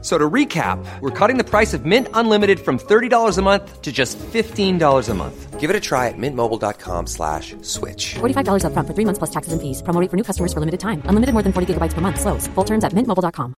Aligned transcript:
So 0.00 0.16
to 0.16 0.30
recap, 0.30 0.78
we're 1.00 1.10
cutting 1.10 1.38
the 1.38 1.44
price 1.44 1.74
of 1.74 1.84
Mint 1.84 2.06
Unlimited 2.14 2.60
from 2.60 2.78
$30 2.78 3.36
a 3.36 3.42
month 3.42 3.82
to 3.82 3.90
just 3.90 4.16
$15 4.18 5.08
a 5.08 5.14
month. 5.14 5.58
Give 5.58 5.70
it 5.70 5.74
a 5.74 5.80
try 5.80 6.06
at 6.06 6.14
mintmobile.com 6.16 7.08
slash 7.08 7.56
switch. 7.62 8.14
$45 8.20 8.62
upfront 8.62 8.86
for 8.86 8.94
three 8.94 9.04
months 9.04 9.18
plus 9.18 9.30
taxes 9.30 9.52
and 9.52 9.60
fees. 9.60 9.82
Promo 9.82 10.00
rate 10.00 10.08
for 10.08 10.16
new 10.16 10.22
customers 10.22 10.52
for 10.52 10.60
limited 10.60 10.78
time. 10.78 11.02
Unlimited 11.06 11.32
more 11.34 11.42
than 11.42 11.52
40 11.52 11.74
gigabytes 11.74 11.94
per 11.94 12.00
month. 12.00 12.20
Slows. 12.20 12.46
Full 12.54 12.64
terms 12.64 12.84
at 12.84 12.92
mintmobile.com. 12.92 13.54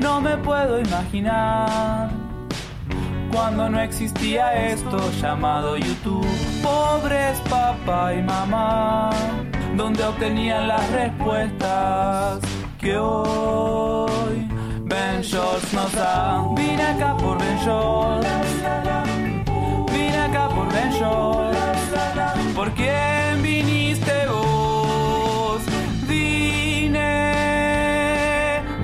No 0.00 0.20
me 0.20 0.36
puedo 0.38 0.80
imaginar 0.80 2.10
cuando 3.32 3.68
no 3.68 3.80
existía 3.80 4.68
esto 4.72 4.98
llamado 5.20 5.76
YouTube. 5.76 6.26
Pobres 6.60 7.38
papá 7.48 8.14
y 8.14 8.22
mamá, 8.22 9.10
donde 9.76 10.04
obtenían 10.04 10.68
las 10.68 10.88
respuestas 10.90 12.40
que 12.78 12.96
hoy 12.96 14.48
Ben 14.84 15.22
Shorts 15.22 15.72
nos 15.72 15.92
da. 15.92 16.44
Vine 16.56 16.82
acá 16.82 17.16
por 17.16 17.38
Ben 17.38 17.56
Shorts, 17.58 18.28
vine 19.92 20.18
acá 20.18 20.48
por 20.48 20.72
Ben 20.72 20.90
Shorts. 20.92 21.58
¿Por 22.54 22.70
quién 22.72 23.42
viniste 23.42 24.26
vos? 24.26 25.62
Vine, 26.06 27.00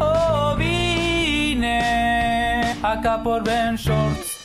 oh 0.00 0.54
vine 0.56 2.74
acá 2.82 3.22
por 3.22 3.44
Ben 3.44 3.76
Shorts. 3.76 4.36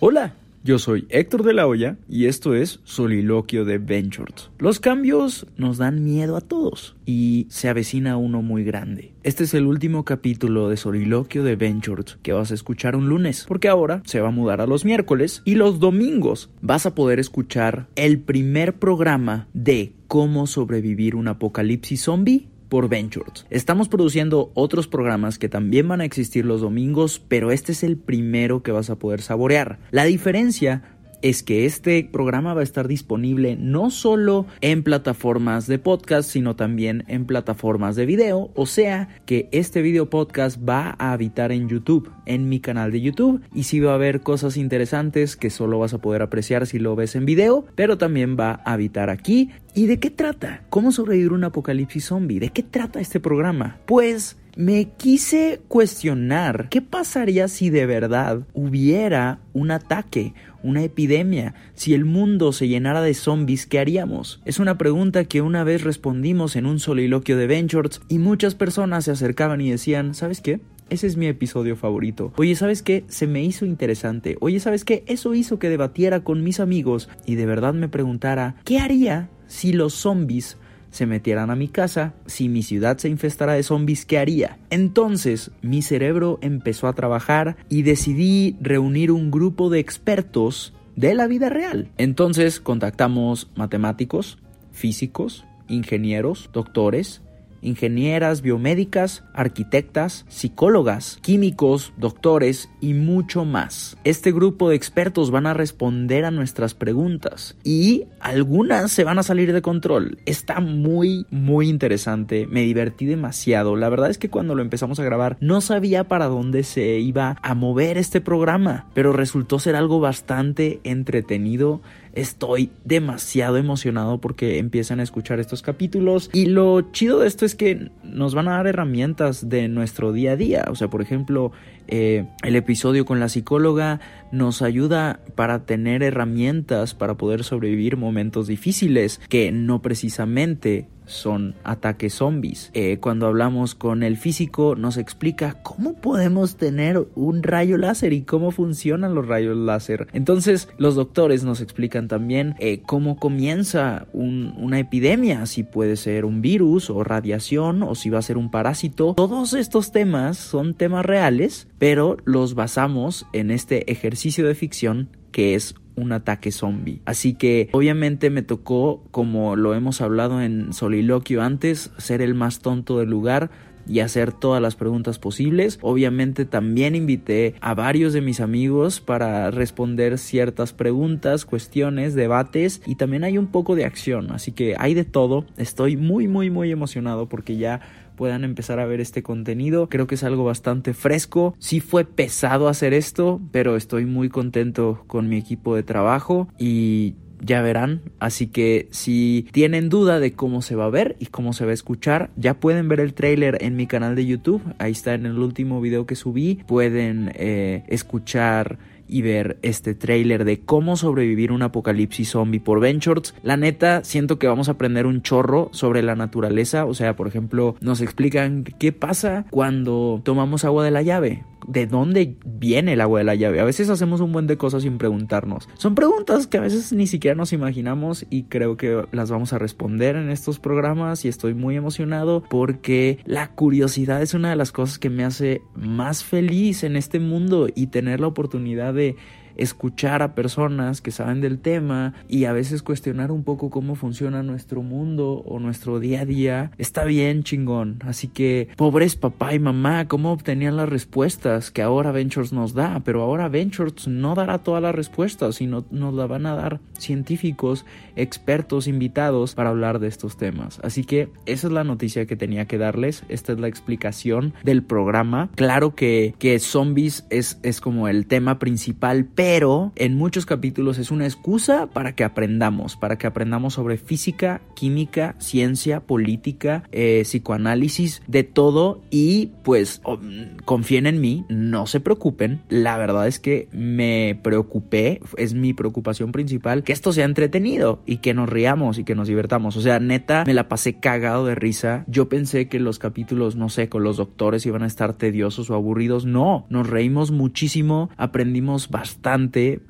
Hola, 0.00 0.32
yo 0.68 0.78
soy 0.78 1.06
Héctor 1.08 1.44
de 1.44 1.54
la 1.54 1.66
Hoya 1.66 1.96
y 2.10 2.26
esto 2.26 2.54
es 2.54 2.80
Soliloquio 2.84 3.64
de 3.64 3.78
Ventures. 3.78 4.50
Los 4.58 4.80
cambios 4.80 5.46
nos 5.56 5.78
dan 5.78 6.04
miedo 6.04 6.36
a 6.36 6.42
todos 6.42 6.94
y 7.06 7.46
se 7.48 7.70
avecina 7.70 8.18
uno 8.18 8.42
muy 8.42 8.64
grande. 8.64 9.14
Este 9.22 9.44
es 9.44 9.54
el 9.54 9.64
último 9.64 10.04
capítulo 10.04 10.68
de 10.68 10.76
Soliloquio 10.76 11.42
de 11.42 11.56
Ventures 11.56 12.18
que 12.20 12.34
vas 12.34 12.50
a 12.50 12.54
escuchar 12.54 12.96
un 12.96 13.08
lunes, 13.08 13.46
porque 13.48 13.68
ahora 13.68 14.02
se 14.04 14.20
va 14.20 14.28
a 14.28 14.30
mudar 14.30 14.60
a 14.60 14.66
los 14.66 14.84
miércoles 14.84 15.40
y 15.46 15.54
los 15.54 15.80
domingos 15.80 16.50
vas 16.60 16.84
a 16.84 16.94
poder 16.94 17.18
escuchar 17.18 17.88
el 17.96 18.20
primer 18.20 18.74
programa 18.74 19.48
de 19.54 19.94
cómo 20.06 20.46
sobrevivir 20.46 21.16
un 21.16 21.28
apocalipsis 21.28 22.02
zombie 22.02 22.46
por 22.68 22.88
Ventures. 22.88 23.46
Estamos 23.50 23.88
produciendo 23.88 24.50
otros 24.54 24.88
programas 24.88 25.38
que 25.38 25.48
también 25.48 25.88
van 25.88 26.00
a 26.00 26.04
existir 26.04 26.44
los 26.44 26.60
domingos, 26.60 27.20
pero 27.28 27.50
este 27.50 27.72
es 27.72 27.82
el 27.82 27.96
primero 27.96 28.62
que 28.62 28.72
vas 28.72 28.90
a 28.90 28.96
poder 28.96 29.22
saborear. 29.22 29.78
La 29.90 30.04
diferencia 30.04 30.97
es 31.22 31.42
que 31.42 31.66
este 31.66 32.08
programa 32.10 32.54
va 32.54 32.60
a 32.60 32.64
estar 32.64 32.88
disponible 32.88 33.56
no 33.56 33.90
solo 33.90 34.46
en 34.60 34.82
plataformas 34.82 35.66
de 35.66 35.78
podcast, 35.78 36.30
sino 36.30 36.56
también 36.56 37.04
en 37.08 37.26
plataformas 37.26 37.96
de 37.96 38.06
video, 38.06 38.50
o 38.54 38.66
sea 38.66 39.08
que 39.26 39.48
este 39.52 39.82
video 39.82 40.10
podcast 40.10 40.58
va 40.66 40.96
a 40.98 41.12
habitar 41.12 41.52
en 41.52 41.68
YouTube, 41.68 42.10
en 42.26 42.48
mi 42.48 42.60
canal 42.60 42.92
de 42.92 43.00
YouTube, 43.00 43.42
y 43.54 43.64
sí 43.64 43.80
va 43.80 43.92
a 43.92 43.96
haber 43.96 44.20
cosas 44.20 44.56
interesantes 44.56 45.36
que 45.36 45.50
solo 45.50 45.78
vas 45.78 45.94
a 45.94 45.98
poder 45.98 46.22
apreciar 46.22 46.66
si 46.66 46.78
lo 46.78 46.96
ves 46.96 47.16
en 47.16 47.26
video, 47.26 47.66
pero 47.74 47.98
también 47.98 48.36
va 48.38 48.60
a 48.64 48.72
habitar 48.72 49.10
aquí. 49.10 49.50
¿Y 49.74 49.86
de 49.86 50.00
qué 50.00 50.10
trata? 50.10 50.64
¿Cómo 50.70 50.92
sobrevivir 50.92 51.32
un 51.32 51.44
apocalipsis 51.44 52.06
zombie? 52.06 52.40
¿De 52.40 52.50
qué 52.50 52.62
trata 52.62 53.00
este 53.00 53.20
programa? 53.20 53.78
Pues 53.86 54.36
me 54.58 54.86
quise 54.96 55.60
cuestionar 55.68 56.68
qué 56.68 56.82
pasaría 56.82 57.46
si 57.46 57.70
de 57.70 57.86
verdad 57.86 58.40
hubiera 58.54 59.38
un 59.52 59.70
ataque, 59.70 60.34
una 60.64 60.82
epidemia, 60.82 61.54
si 61.74 61.94
el 61.94 62.04
mundo 62.04 62.52
se 62.52 62.66
llenara 62.66 63.00
de 63.00 63.14
zombies, 63.14 63.66
¿qué 63.66 63.78
haríamos? 63.78 64.40
Es 64.44 64.58
una 64.58 64.76
pregunta 64.76 65.26
que 65.26 65.42
una 65.42 65.62
vez 65.62 65.84
respondimos 65.84 66.56
en 66.56 66.66
un 66.66 66.80
soliloquio 66.80 67.36
de 67.36 67.46
Ventures 67.46 68.00
y 68.08 68.18
muchas 68.18 68.56
personas 68.56 69.04
se 69.04 69.12
acercaban 69.12 69.60
y 69.60 69.70
decían, 69.70 70.12
¿sabes 70.12 70.40
qué? 70.40 70.60
Ese 70.90 71.06
es 71.06 71.16
mi 71.16 71.26
episodio 71.26 71.76
favorito. 71.76 72.32
Oye, 72.36 72.56
¿sabes 72.56 72.82
qué? 72.82 73.04
Se 73.06 73.28
me 73.28 73.44
hizo 73.44 73.64
interesante. 73.64 74.36
Oye, 74.40 74.58
¿sabes 74.58 74.84
qué? 74.84 75.04
Eso 75.06 75.34
hizo 75.34 75.60
que 75.60 75.68
debatiera 75.68 76.24
con 76.24 76.42
mis 76.42 76.58
amigos 76.58 77.08
y 77.26 77.36
de 77.36 77.46
verdad 77.46 77.74
me 77.74 77.88
preguntara, 77.88 78.56
¿qué 78.64 78.80
haría 78.80 79.30
si 79.46 79.72
los 79.72 79.94
zombies 79.94 80.56
se 80.90 81.06
metieran 81.06 81.50
a 81.50 81.56
mi 81.56 81.68
casa, 81.68 82.14
si 82.26 82.48
mi 82.48 82.62
ciudad 82.62 82.98
se 82.98 83.08
infestara 83.08 83.54
de 83.54 83.62
zombies, 83.62 84.04
¿qué 84.04 84.18
haría? 84.18 84.58
Entonces 84.70 85.50
mi 85.62 85.82
cerebro 85.82 86.38
empezó 86.42 86.86
a 86.88 86.94
trabajar 86.94 87.56
y 87.68 87.82
decidí 87.82 88.56
reunir 88.60 89.12
un 89.12 89.30
grupo 89.30 89.70
de 89.70 89.78
expertos 89.80 90.72
de 90.96 91.14
la 91.14 91.26
vida 91.26 91.48
real. 91.48 91.90
Entonces 91.96 92.60
contactamos 92.60 93.50
matemáticos, 93.54 94.38
físicos, 94.72 95.44
ingenieros, 95.68 96.50
doctores, 96.52 97.22
ingenieras 97.62 98.42
biomédicas, 98.42 99.24
arquitectas, 99.34 100.24
psicólogas, 100.28 101.18
químicos, 101.22 101.92
doctores 101.96 102.70
y 102.80 102.94
mucho 102.94 103.44
más. 103.44 103.96
Este 104.04 104.32
grupo 104.32 104.68
de 104.68 104.76
expertos 104.76 105.30
van 105.30 105.46
a 105.46 105.54
responder 105.54 106.24
a 106.24 106.30
nuestras 106.30 106.74
preguntas 106.74 107.56
y 107.64 108.04
algunas 108.20 108.92
se 108.92 109.04
van 109.04 109.18
a 109.18 109.22
salir 109.22 109.52
de 109.52 109.62
control. 109.62 110.18
Está 110.26 110.60
muy, 110.60 111.26
muy 111.30 111.68
interesante. 111.68 112.46
Me 112.46 112.62
divertí 112.62 113.06
demasiado. 113.06 113.76
La 113.76 113.88
verdad 113.88 114.10
es 114.10 114.18
que 114.18 114.30
cuando 114.30 114.54
lo 114.54 114.62
empezamos 114.62 114.98
a 115.00 115.04
grabar 115.04 115.36
no 115.40 115.60
sabía 115.60 116.04
para 116.04 116.26
dónde 116.26 116.62
se 116.62 116.98
iba 116.98 117.36
a 117.42 117.54
mover 117.54 117.98
este 117.98 118.20
programa, 118.20 118.86
pero 118.94 119.12
resultó 119.12 119.58
ser 119.58 119.76
algo 119.76 120.00
bastante 120.00 120.80
entretenido 120.84 121.80
estoy 122.20 122.70
demasiado 122.84 123.56
emocionado 123.56 124.20
porque 124.20 124.58
empiezan 124.58 125.00
a 125.00 125.02
escuchar 125.02 125.38
estos 125.40 125.62
capítulos. 125.62 126.30
Y 126.32 126.46
lo 126.46 126.80
chido 126.92 127.20
de 127.20 127.28
esto 127.28 127.44
es 127.44 127.54
que 127.54 127.90
nos 128.02 128.34
van 128.34 128.48
a 128.48 128.52
dar 128.52 128.66
herramientas 128.66 129.48
de 129.48 129.68
nuestro 129.68 130.12
día 130.12 130.32
a 130.32 130.36
día. 130.36 130.64
O 130.70 130.74
sea 130.74 130.88
por 130.88 131.00
ejemplo 131.02 131.52
eh, 131.86 132.26
el 132.42 132.56
episodio 132.56 133.04
con 133.04 133.20
la 133.20 133.28
psicóloga 133.28 134.00
nos 134.32 134.62
ayuda 134.62 135.20
para 135.34 135.64
tener 135.64 136.02
herramientas 136.02 136.94
para 136.94 137.14
poder 137.14 137.44
sobrevivir 137.44 137.96
momentos 137.96 138.46
difíciles 138.46 139.20
que 139.28 139.52
no 139.52 139.80
precisamente 139.80 140.86
son 141.08 141.54
ataques 141.64 142.14
zombies. 142.14 142.70
Eh, 142.74 142.98
cuando 143.00 143.26
hablamos 143.26 143.74
con 143.74 144.02
el 144.02 144.16
físico 144.16 144.76
nos 144.76 144.96
explica 144.96 145.62
cómo 145.62 145.94
podemos 145.94 146.56
tener 146.56 147.06
un 147.14 147.42
rayo 147.42 147.76
láser 147.76 148.12
y 148.12 148.22
cómo 148.22 148.50
funcionan 148.50 149.14
los 149.14 149.26
rayos 149.26 149.56
láser. 149.56 150.06
Entonces 150.12 150.68
los 150.78 150.94
doctores 150.94 151.44
nos 151.44 151.60
explican 151.60 152.08
también 152.08 152.54
eh, 152.58 152.82
cómo 152.84 153.16
comienza 153.16 154.06
una 154.12 154.78
epidemia, 154.78 155.46
si 155.46 155.62
puede 155.62 155.96
ser 155.96 156.24
un 156.24 156.42
virus 156.42 156.90
o 156.90 157.02
radiación 157.04 157.82
o 157.82 157.94
si 157.94 158.10
va 158.10 158.18
a 158.18 158.22
ser 158.22 158.36
un 158.36 158.50
parásito. 158.50 159.14
Todos 159.14 159.54
estos 159.54 159.92
temas 159.92 160.36
son 160.36 160.74
temas 160.74 161.04
reales, 161.04 161.68
pero 161.78 162.16
los 162.24 162.54
basamos 162.54 163.26
en 163.32 163.50
este 163.50 163.90
ejercicio 163.90 164.46
de 164.46 164.54
ficción 164.54 165.08
que 165.32 165.54
es 165.54 165.74
un 165.98 166.12
ataque 166.12 166.52
zombie. 166.52 167.00
Así 167.04 167.34
que 167.34 167.68
obviamente 167.72 168.30
me 168.30 168.42
tocó, 168.42 169.02
como 169.10 169.56
lo 169.56 169.74
hemos 169.74 170.00
hablado 170.00 170.40
en 170.40 170.72
Soliloquio 170.72 171.42
antes, 171.42 171.90
ser 171.98 172.22
el 172.22 172.34
más 172.34 172.60
tonto 172.60 172.98
del 172.98 173.10
lugar 173.10 173.50
y 173.88 174.00
hacer 174.00 174.32
todas 174.32 174.60
las 174.60 174.76
preguntas 174.76 175.18
posibles. 175.18 175.78
Obviamente 175.82 176.44
también 176.44 176.94
invité 176.94 177.54
a 177.60 177.74
varios 177.74 178.12
de 178.12 178.20
mis 178.20 178.40
amigos 178.40 179.00
para 179.00 179.50
responder 179.50 180.18
ciertas 180.18 180.72
preguntas, 180.72 181.44
cuestiones, 181.44 182.14
debates 182.14 182.82
y 182.86 182.96
también 182.96 183.24
hay 183.24 183.38
un 183.38 183.46
poco 183.46 183.74
de 183.74 183.84
acción. 183.84 184.30
Así 184.30 184.52
que 184.52 184.76
hay 184.78 184.94
de 184.94 185.04
todo. 185.04 185.46
Estoy 185.56 185.96
muy 185.96 186.28
muy 186.28 186.50
muy 186.50 186.70
emocionado 186.70 187.28
porque 187.28 187.56
ya 187.56 187.80
puedan 188.18 188.42
empezar 188.42 188.80
a 188.80 188.84
ver 188.84 189.00
este 189.00 189.22
contenido. 189.22 189.88
Creo 189.88 190.08
que 190.08 190.16
es 190.16 190.24
algo 190.24 190.42
bastante 190.42 190.92
fresco. 190.92 191.54
Sí 191.60 191.78
fue 191.78 192.04
pesado 192.04 192.66
hacer 192.66 192.92
esto, 192.92 193.40
pero 193.52 193.76
estoy 193.76 194.06
muy 194.06 194.28
contento 194.28 195.04
con 195.06 195.28
mi 195.28 195.36
equipo 195.36 195.76
de 195.76 195.84
trabajo 195.84 196.48
y 196.58 197.14
ya 197.40 197.62
verán. 197.62 198.02
Así 198.18 198.48
que 198.48 198.88
si 198.90 199.46
tienen 199.52 199.88
duda 199.88 200.18
de 200.18 200.32
cómo 200.32 200.62
se 200.62 200.74
va 200.74 200.86
a 200.86 200.90
ver 200.90 201.14
y 201.20 201.26
cómo 201.26 201.52
se 201.52 201.64
va 201.64 201.70
a 201.70 201.74
escuchar, 201.74 202.30
ya 202.36 202.54
pueden 202.54 202.88
ver 202.88 202.98
el 202.98 203.14
trailer 203.14 203.58
en 203.60 203.76
mi 203.76 203.86
canal 203.86 204.16
de 204.16 204.26
YouTube. 204.26 204.62
Ahí 204.78 204.90
está 204.90 205.14
en 205.14 205.24
el 205.24 205.38
último 205.38 205.80
video 205.80 206.04
que 206.04 206.16
subí. 206.16 206.56
Pueden 206.66 207.30
eh, 207.36 207.84
escuchar 207.86 208.80
y 209.08 209.22
ver 209.22 209.58
este 209.62 209.94
tráiler 209.94 210.44
de 210.44 210.60
cómo 210.60 210.96
sobrevivir 210.96 211.52
un 211.52 211.62
apocalipsis 211.62 212.30
zombie 212.30 212.60
por 212.60 212.80
Ventures. 212.80 213.34
La 213.42 213.56
neta, 213.56 214.04
siento 214.04 214.38
que 214.38 214.46
vamos 214.46 214.68
a 214.68 214.72
aprender 214.72 215.06
un 215.06 215.22
chorro 215.22 215.70
sobre 215.72 216.02
la 216.02 216.14
naturaleza. 216.14 216.84
O 216.84 216.94
sea, 216.94 217.16
por 217.16 217.26
ejemplo, 217.26 217.76
nos 217.80 218.00
explican 218.00 218.64
qué 218.78 218.92
pasa 218.92 219.46
cuando 219.50 220.20
tomamos 220.24 220.64
agua 220.64 220.84
de 220.84 220.90
la 220.90 221.02
llave. 221.02 221.44
De 221.68 221.86
dónde 221.86 222.36
viene 222.44 222.94
el 222.94 223.00
agua 223.00 223.20
de 223.20 223.24
la 223.24 223.34
llave. 223.34 223.60
A 223.60 223.64
veces 223.64 223.90
hacemos 223.90 224.20
un 224.20 224.32
buen 224.32 224.46
de 224.46 224.56
cosas 224.56 224.82
sin 224.82 224.98
preguntarnos. 224.98 225.68
Son 225.74 225.94
preguntas 225.94 226.46
que 226.46 226.58
a 226.58 226.62
veces 226.62 226.92
ni 226.92 227.06
siquiera 227.06 227.34
nos 227.34 227.52
imaginamos 227.52 228.26
y 228.30 228.44
creo 228.44 228.76
que 228.76 229.04
las 229.12 229.30
vamos 229.30 229.52
a 229.52 229.58
responder 229.58 230.16
en 230.16 230.30
estos 230.30 230.58
programas 230.58 231.24
y 231.24 231.28
estoy 231.28 231.54
muy 231.54 231.76
emocionado 231.76 232.42
porque 232.48 233.18
la 233.24 233.48
curiosidad 233.48 234.22
es 234.22 234.34
una 234.34 234.50
de 234.50 234.56
las 234.56 234.72
cosas 234.72 234.98
que 234.98 235.10
me 235.10 235.24
hace 235.24 235.62
más 235.74 236.24
feliz 236.24 236.82
en 236.82 236.96
este 236.96 237.20
mundo 237.20 237.68
y 237.74 237.88
tener 237.88 238.20
la 238.20 238.28
oportunidad 238.28 238.94
de 238.94 239.16
escuchar 239.58 240.22
a 240.22 240.34
personas 240.34 241.02
que 241.02 241.10
saben 241.10 241.40
del 241.40 241.58
tema 241.58 242.14
y 242.28 242.44
a 242.44 242.52
veces 242.52 242.82
cuestionar 242.82 243.30
un 243.30 243.44
poco 243.44 243.68
cómo 243.68 243.96
funciona 243.96 244.42
nuestro 244.42 244.82
mundo 244.82 245.42
o 245.44 245.58
nuestro 245.58 245.98
día 246.00 246.22
a 246.22 246.24
día, 246.24 246.70
está 246.78 247.04
bien 247.04 247.42
chingón. 247.42 247.98
Así 248.06 248.28
que, 248.28 248.68
pobres 248.76 249.16
papá 249.16 249.52
y 249.54 249.58
mamá, 249.58 250.06
¿cómo 250.08 250.32
obtenían 250.32 250.76
las 250.76 250.88
respuestas 250.88 251.70
que 251.70 251.82
ahora 251.82 252.12
Ventures 252.12 252.52
nos 252.52 252.72
da? 252.72 253.02
Pero 253.04 253.22
ahora 253.22 253.48
Ventures 253.48 254.06
no 254.06 254.34
dará 254.34 254.58
todas 254.58 254.82
las 254.82 254.94
respuestas, 254.94 255.56
sino 255.56 255.84
nos 255.90 256.14
la 256.14 256.26
van 256.26 256.46
a 256.46 256.54
dar 256.54 256.80
científicos, 256.96 257.84
expertos, 258.16 258.86
invitados 258.86 259.54
para 259.54 259.70
hablar 259.70 259.98
de 259.98 260.06
estos 260.06 260.36
temas. 260.36 260.80
Así 260.84 261.04
que 261.04 261.28
esa 261.46 261.66
es 261.66 261.72
la 261.72 261.84
noticia 261.84 262.26
que 262.26 262.36
tenía 262.36 262.66
que 262.66 262.78
darles. 262.78 263.24
Esta 263.28 263.52
es 263.52 263.58
la 263.58 263.68
explicación 263.68 264.54
del 264.62 264.84
programa. 264.84 265.50
Claro 265.56 265.94
que, 265.94 266.34
que 266.38 266.58
zombies 266.60 267.26
es, 267.30 267.58
es 267.64 267.80
como 267.80 268.08
el 268.08 268.26
tema 268.26 268.60
principal, 268.60 269.26
pero 269.34 269.47
pero 269.50 269.92
en 269.96 270.14
muchos 270.14 270.44
capítulos 270.44 270.98
es 270.98 271.10
una 271.10 271.24
excusa 271.24 271.86
para 271.86 272.14
que 272.14 272.22
aprendamos, 272.22 272.96
para 272.96 273.16
que 273.16 273.26
aprendamos 273.26 273.72
sobre 273.72 273.96
física, 273.96 274.60
química, 274.74 275.36
ciencia, 275.38 276.00
política, 276.00 276.82
eh, 276.92 277.22
psicoanálisis, 277.24 278.20
de 278.26 278.44
todo 278.44 279.00
y 279.10 279.52
pues 279.62 280.02
oh, 280.04 280.18
confíen 280.66 281.06
en 281.06 281.22
mí, 281.22 281.46
no 281.48 281.86
se 281.86 281.98
preocupen, 281.98 282.60
la 282.68 282.98
verdad 282.98 283.26
es 283.26 283.38
que 283.38 283.70
me 283.72 284.38
preocupé, 284.42 285.22
es 285.38 285.54
mi 285.54 285.72
preocupación 285.72 286.30
principal, 286.30 286.84
que 286.84 286.92
esto 286.92 287.14
sea 287.14 287.24
entretenido 287.24 288.02
y 288.04 288.18
que 288.18 288.34
nos 288.34 288.50
riamos 288.50 288.98
y 288.98 289.04
que 289.04 289.14
nos 289.14 289.28
divertamos, 289.28 289.78
o 289.78 289.80
sea, 289.80 289.98
neta, 289.98 290.44
me 290.46 290.52
la 290.52 290.68
pasé 290.68 291.00
cagado 291.00 291.46
de 291.46 291.54
risa, 291.54 292.04
yo 292.06 292.28
pensé 292.28 292.68
que 292.68 292.80
los 292.80 292.98
capítulos, 292.98 293.56
no 293.56 293.70
sé, 293.70 293.88
con 293.88 294.02
los 294.02 294.18
doctores 294.18 294.66
iban 294.66 294.82
a 294.82 294.86
estar 294.86 295.14
tediosos 295.14 295.70
o 295.70 295.74
aburridos, 295.74 296.26
no, 296.26 296.66
nos 296.68 296.86
reímos 296.86 297.30
muchísimo, 297.30 298.10
aprendimos 298.18 298.90
bastante, 298.90 299.37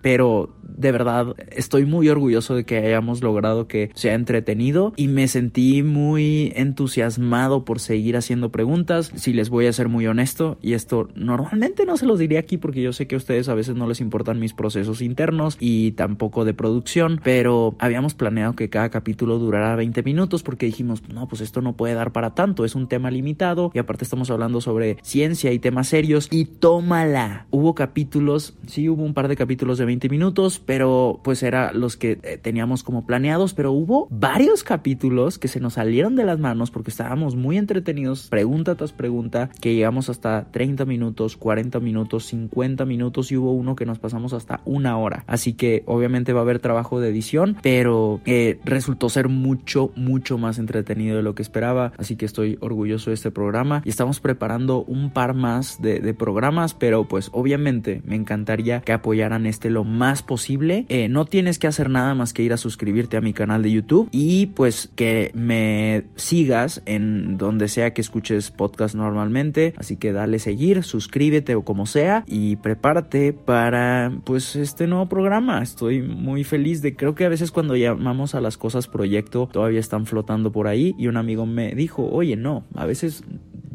pero 0.03 0.51
de 0.69 0.93
verdad 0.93 1.35
estoy 1.51 1.87
muy 1.87 2.09
orgulloso 2.09 2.55
de 2.55 2.65
que 2.65 2.79
hayamos 2.79 3.23
logrado 3.23 3.67
que 3.67 3.91
sea 3.95 4.15
entretenido 4.15 4.93
y 4.97 5.09
me 5.09 5.29
sentí 5.29 5.83
muy 5.83 6.53
entusiasmado 6.55 7.65
por 7.65 7.81
seguir 7.81 8.17
haciendo 8.17 8.51
preguntas. 8.51 9.11
Si 9.15 9.33
les 9.33 9.49
voy 9.49 9.67
a 9.67 9.73
ser 9.73 9.89
muy 9.89 10.07
honesto, 10.07 10.59
y 10.63 10.75
esto 10.75 11.09
normalmente 11.15 11.85
no 11.87 11.97
se 11.97 12.07
los 12.07 12.19
diría 12.19 12.41
aquí 12.41 12.57
porque 12.57 12.83
yo 12.83 12.93
sé 12.93 13.07
que 13.07 13.15
a 13.15 13.19
ustedes 13.19 13.49
a 13.49 13.55
veces 13.55 13.75
no 13.75 13.89
les 13.89 14.01
importan 14.01 14.39
mis 14.39 14.55
procesos 14.55 15.03
internos 15.03 15.57
y 15.61 15.93
tampoco 15.93 16.45
de 16.45 16.55
producción, 16.55 17.21
pero 17.23 17.75
habíamos 17.79 18.15
planeado 18.15 18.55
que 18.55 18.69
cada 18.69 18.91
capítulo 18.91 19.39
durara 19.39 19.77
20 19.77 20.03
minutos 20.03 20.43
porque 20.43 20.67
dijimos, 20.67 21.03
no, 21.09 21.29
pues 21.29 21.41
esto 21.41 21.63
no 21.63 21.75
puede 21.75 21.95
dar 21.95 22.13
para 22.13 22.35
tanto, 22.35 22.65
es 22.65 22.75
un 22.75 22.89
tema 22.89 23.11
limitado 23.11 23.71
y 23.75 23.79
aparte 23.79 24.05
estamos 24.05 24.31
hablando 24.31 24.61
sobre 24.61 24.99
ciencia 25.03 25.53
y 25.53 25.59
temas 25.59 25.89
serios 25.89 26.29
y 26.31 26.45
tómala. 26.45 27.47
Hubo 27.51 27.75
capítulos, 27.75 28.55
sí 28.67 28.89
hubo 28.89 29.03
un 29.03 29.15
par 29.15 29.29
de 29.29 29.37
capítulos 29.37 29.79
de 29.79 29.85
20 29.85 30.09
minutos, 30.09 30.58
pero 30.61 31.21
pues 31.23 31.43
era 31.43 31.73
los 31.73 31.97
que 31.97 32.19
eh, 32.23 32.39
teníamos 32.39 32.83
como 32.83 33.07
planeados, 33.07 33.55
pero 33.55 33.73
hubo 33.73 34.09
varios 34.11 34.65
capítulos 34.65 35.39
que 35.39 35.49
se 35.49 35.61
nos 35.61 35.75
salieron 35.75 36.17
de 36.17 36.25
las 36.25 36.39
manos 36.39 36.71
porque 36.71 36.91
estábamos 36.91 37.37
muy 37.37 37.57
entretenidos, 37.57 38.29
pregunta 38.29 38.75
tras 38.75 38.93
pregunta, 38.93 39.51
que 39.61 39.75
llegamos 39.75 40.09
hasta 40.09 40.47
30 40.51 40.85
minutos, 40.85 41.37
40 41.37 41.81
minutos, 41.81 42.27
50 42.27 42.85
minutos 42.85 43.33
y 43.33 43.37
hubo 43.37 43.53
uno 43.53 43.77
que 43.77 43.87
nos 43.87 43.99
pasamos 43.99 44.33
hasta 44.33 44.61
una 44.65 44.99
hora. 44.99 45.25
Así 45.27 45.55
que 45.55 45.83
obviamente 45.87 46.33
va 46.33 46.41
a 46.41 46.43
haber 46.43 46.59
trabajo 46.59 47.01
de 47.01 47.09
edición, 47.09 47.57
pero 47.63 48.21
eh, 48.25 48.61
resultó 48.65 49.09
ser 49.09 49.29
mucho, 49.29 49.93
mucho 49.97 50.39
más 50.39 50.59
entretenido 50.59 51.17
de 51.17 51.23
lo 51.23 51.35
que 51.35 51.43
esperaba. 51.43 51.93
Así 51.99 52.17
que 52.17 52.27
estoy 52.27 52.59
orgulloso 52.61 53.11
de 53.11 53.15
este 53.15 53.31
programa 53.31 53.83
y 53.85 53.89
estamos 53.91 54.21
preparando 54.21 54.85
un 54.85 55.11
par 55.11 55.35
más 55.35 55.81
de, 55.81 56.09
programas, 56.15 56.75
pero 56.75 57.07
pues 57.07 57.29
obviamente 57.33 58.03
me 58.05 58.17
encantaría 58.17 58.81
que 58.81 58.93
apoyaran 58.93 59.47
este 59.47 59.71
lo 59.71 59.85
más 59.85 60.23
posible. 60.23 60.48
Eh, 60.51 61.09
no 61.09 61.27
tienes 61.27 61.59
que 61.59 61.67
hacer 61.67 61.91
nada 61.91 62.15
más 62.15 62.33
que 62.33 62.43
ir 62.43 62.53
a 62.53 62.57
suscribirte 62.57 63.17
a 63.17 63.21
mi 63.21 63.35
canal 63.35 63.63
de 63.63 63.71
YouTube 63.71 64.09
y 64.13 64.47
pues 64.47 64.91
que 64.97 65.31
me 65.35 66.05
sigas 66.17 66.83
en 66.87 67.37
donde 67.37 67.69
sea 67.69 67.93
que 67.93 68.01
escuches 68.01 68.51
podcast 68.51 68.95
normalmente. 68.95 69.75
Así 69.77 69.97
que 69.97 70.13
dale 70.13 70.39
seguir, 70.39 70.85
suscríbete 70.85 71.55
o 71.55 71.65
como 71.65 71.85
sea 71.85 72.25
y 72.27 72.57
prepárate 72.57 73.33
para 73.35 74.13
pues 74.25 74.57
este 74.57 74.87
nuevo 74.87 75.07
programa. 75.09 75.63
Estoy 75.63 76.01
muy 76.01 76.45
feliz 76.45 76.81
de 76.81 76.97
creo 76.97 77.15
que 77.15 77.27
a 77.27 77.29
veces 77.29 77.51
cuando 77.51 77.77
llamamos 77.77 78.35
a 78.35 78.41
las 78.41 78.57
cosas 78.57 78.87
proyecto 78.87 79.49
todavía 79.53 79.81
están 79.81 80.07
flotando 80.07 80.51
por 80.51 80.67
ahí 80.67 80.95
y 80.99 81.09
un 81.09 81.19
amigo 81.19 81.45
me 81.45 81.75
dijo, 81.75 82.09
oye 82.11 82.37
no, 82.37 82.65
a 82.75 82.87
veces 82.87 83.23